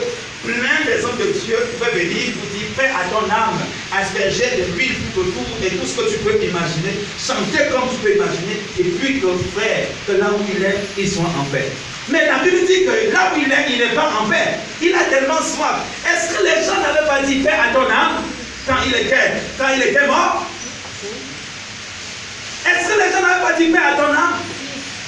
plein 0.43 0.81
des 0.85 1.05
hommes 1.05 1.17
de 1.17 1.31
Dieu 1.45 1.57
pouvaient 1.77 1.91
venir 1.91 2.33
vous 2.41 2.57
dire, 2.57 2.67
fais 2.75 2.89
à 2.89 3.05
ton 3.11 3.29
âme, 3.29 3.59
asperger 3.93 4.57
de 4.57 4.73
l'huile 4.73 4.95
tout 5.13 5.21
autour 5.21 5.45
et 5.63 5.69
tout 5.69 5.85
ce 5.85 5.95
que 5.95 6.09
tu 6.09 6.17
peux 6.19 6.43
imaginer, 6.43 7.05
chanter 7.19 7.69
comme 7.71 7.89
tu 7.89 7.97
peux 8.01 8.15
imaginer, 8.15 8.57
et 8.79 8.83
puis 8.83 9.19
que 9.19 9.27
frère, 9.55 9.87
que 10.07 10.13
là 10.13 10.27
où 10.33 10.41
il 10.49 10.63
est, 10.63 10.79
il 10.97 11.09
soit 11.09 11.23
en 11.23 11.43
paix. 11.51 11.71
Mais 12.09 12.25
la 12.25 12.39
Bible 12.39 12.65
dit 12.65 12.85
que 12.85 13.13
là 13.13 13.31
où 13.33 13.39
il 13.39 13.51
est, 13.51 13.65
il 13.69 13.77
n'est 13.79 13.95
pas 13.95 14.11
en 14.19 14.29
paix. 14.29 14.59
Il 14.81 14.93
a 14.93 15.05
tellement 15.05 15.41
soif. 15.41 15.81
Est-ce 16.05 16.37
que 16.37 16.43
les 16.43 16.63
gens 16.65 16.79
n'avaient 16.81 17.07
pas 17.07 17.21
dit 17.25 17.41
paix 17.41 17.49
à 17.49 17.73
ton 17.73 17.89
âme 17.89 18.21
quand 18.67 18.75
il 18.85 18.93
était, 18.93 19.41
quand 19.57 19.69
il 19.75 19.81
était 19.81 20.05
mort? 20.05 20.45
Est-ce 22.65 22.89
que 22.89 22.99
les 22.99 23.11
gens 23.11 23.21
n'avaient 23.21 23.43
pas 23.43 23.53
dit 23.57 23.69
paix 23.69 23.79
à 23.79 23.95
ton 23.95 24.13
âme? 24.13 24.39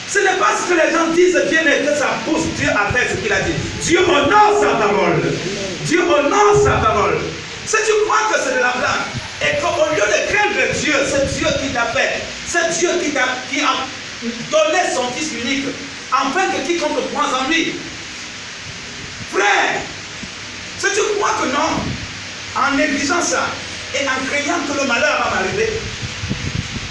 Ce 0.07 0.19
n'est 0.19 0.37
pas 0.39 0.55
ce 0.57 0.69
que 0.69 0.79
les 0.79 0.91
gens 0.93 1.07
disent 1.13 1.49
bien 1.49 1.61
mais 1.65 1.79
que 1.85 1.95
ça 1.97 2.19
pousse 2.25 2.45
Dieu 2.57 2.69
à 2.69 2.91
faire 2.91 3.09
ce 3.09 3.17
qu'il 3.17 3.31
a 3.31 3.41
dit. 3.41 3.53
Dieu 3.81 3.99
honore 4.07 4.59
sa 4.61 4.75
parole. 4.75 5.21
Dieu 5.83 6.01
honore 6.01 6.63
sa 6.63 6.77
parole. 6.77 7.19
Si 7.65 7.75
tu 7.85 7.91
crois 8.05 8.31
que 8.31 8.39
c'est 8.39 8.55
de 8.55 8.61
la 8.61 8.71
blague, 8.71 9.07
et 9.41 9.59
qu'au 9.61 9.85
lieu 9.93 10.01
de 10.01 10.33
craindre 10.33 10.73
Dieu, 10.79 10.93
c'est 11.05 11.37
Dieu 11.37 11.47
qui 11.61 11.73
t'a 11.73 11.85
fait, 11.87 12.23
c'est 12.47 12.79
Dieu 12.79 12.89
qui, 13.01 13.15
a, 13.17 13.27
qui 13.51 13.61
a 13.61 13.75
donné 14.49 14.79
son 14.95 15.11
Fils 15.11 15.31
unique, 15.33 15.65
afin 16.11 16.47
que 16.51 16.65
quiconque 16.65 16.97
croit 17.13 17.27
en 17.39 17.49
lui. 17.49 17.75
Frère, 19.31 19.81
si 20.79 20.87
tu 20.87 21.01
crois 21.17 21.35
que 21.41 21.47
non, 21.47 21.83
en 22.55 22.75
négligeant 22.77 23.21
ça, 23.21 23.47
et 23.93 24.07
en 24.07 24.25
craignant 24.27 24.59
que 24.67 24.81
le 24.81 24.87
malheur 24.87 25.19
va 25.23 25.35
m'arriver, 25.35 25.79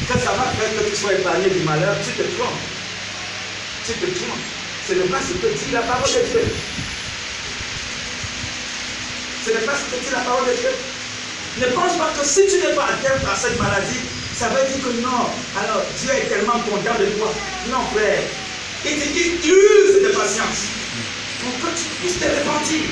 que 0.06 0.18
ça 0.18 0.30
va 0.32 0.52
faire 0.56 0.84
que 0.84 0.90
tu 0.90 0.94
sois 0.96 1.14
épargné 1.14 1.48
du 1.48 1.60
malheur, 1.60 1.96
tu 2.04 2.12
te 2.12 2.22
trompes. 2.36 2.75
Tu 3.86 3.92
te 3.92 4.18
trompes. 4.18 4.38
Ce 4.88 4.94
n'est 4.94 5.06
pas 5.06 5.18
que 5.18 5.46
dit 5.46 5.72
la 5.72 5.82
parole 5.82 6.08
de 6.08 6.28
Dieu. 6.28 6.44
Ce 9.44 9.50
n'est 9.50 9.66
pas 9.66 9.74
ce 9.76 9.94
que 9.94 10.04
dit 10.04 10.10
la 10.12 10.20
parole 10.20 10.46
de 10.46 10.54
Dieu. 10.54 10.70
Ne 11.58 11.66
pense 11.66 11.96
pas 11.96 12.10
que 12.18 12.26
si 12.26 12.46
tu 12.48 12.58
n'es 12.58 12.74
pas 12.74 12.86
atteint 12.86 13.24
par 13.24 13.36
cette 13.36 13.58
maladie, 13.60 14.00
ça 14.34 14.48
veut 14.48 14.66
dire 14.66 14.84
que 14.84 14.90
non. 15.00 15.30
Alors 15.56 15.82
Dieu 16.00 16.10
est 16.10 16.28
tellement 16.28 16.58
content 16.60 16.98
de 16.98 17.06
toi. 17.16 17.32
Non, 17.70 17.78
frère. 17.94 18.22
Il 18.84 18.98
te 18.98 19.08
dit 19.08 19.38
use 19.44 20.02
de 20.02 20.08
patience 20.08 20.66
pour 21.40 21.54
que 21.60 21.76
tu 21.76 21.84
puisses 22.00 22.18
te 22.18 22.24
repentir. 22.24 22.90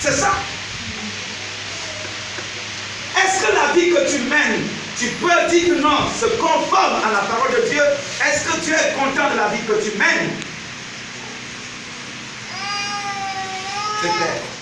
C'est 0.00 0.12
ça. 0.12 0.32
Est-ce 3.16 3.46
que 3.46 3.52
la 3.52 3.72
vie 3.74 3.90
que 3.90 4.10
tu 4.10 4.18
mènes, 4.22 4.66
tu 4.96 5.06
peux 5.20 5.50
dire 5.50 5.74
non, 5.80 6.08
se 6.18 6.26
conforme 6.36 6.96
à 7.04 7.12
la 7.12 7.18
parole 7.20 7.50
de 7.50 7.68
Dieu 7.68 7.82
Est-ce 8.24 8.44
que 8.44 8.64
tu 8.64 8.72
es 8.72 8.92
content 8.94 9.30
de 9.32 9.36
la 9.36 9.48
vie 9.48 9.62
que 9.66 9.82
tu 9.82 9.96
mènes? 9.98 10.30
C'est 14.02 14.08
clair. 14.08 14.53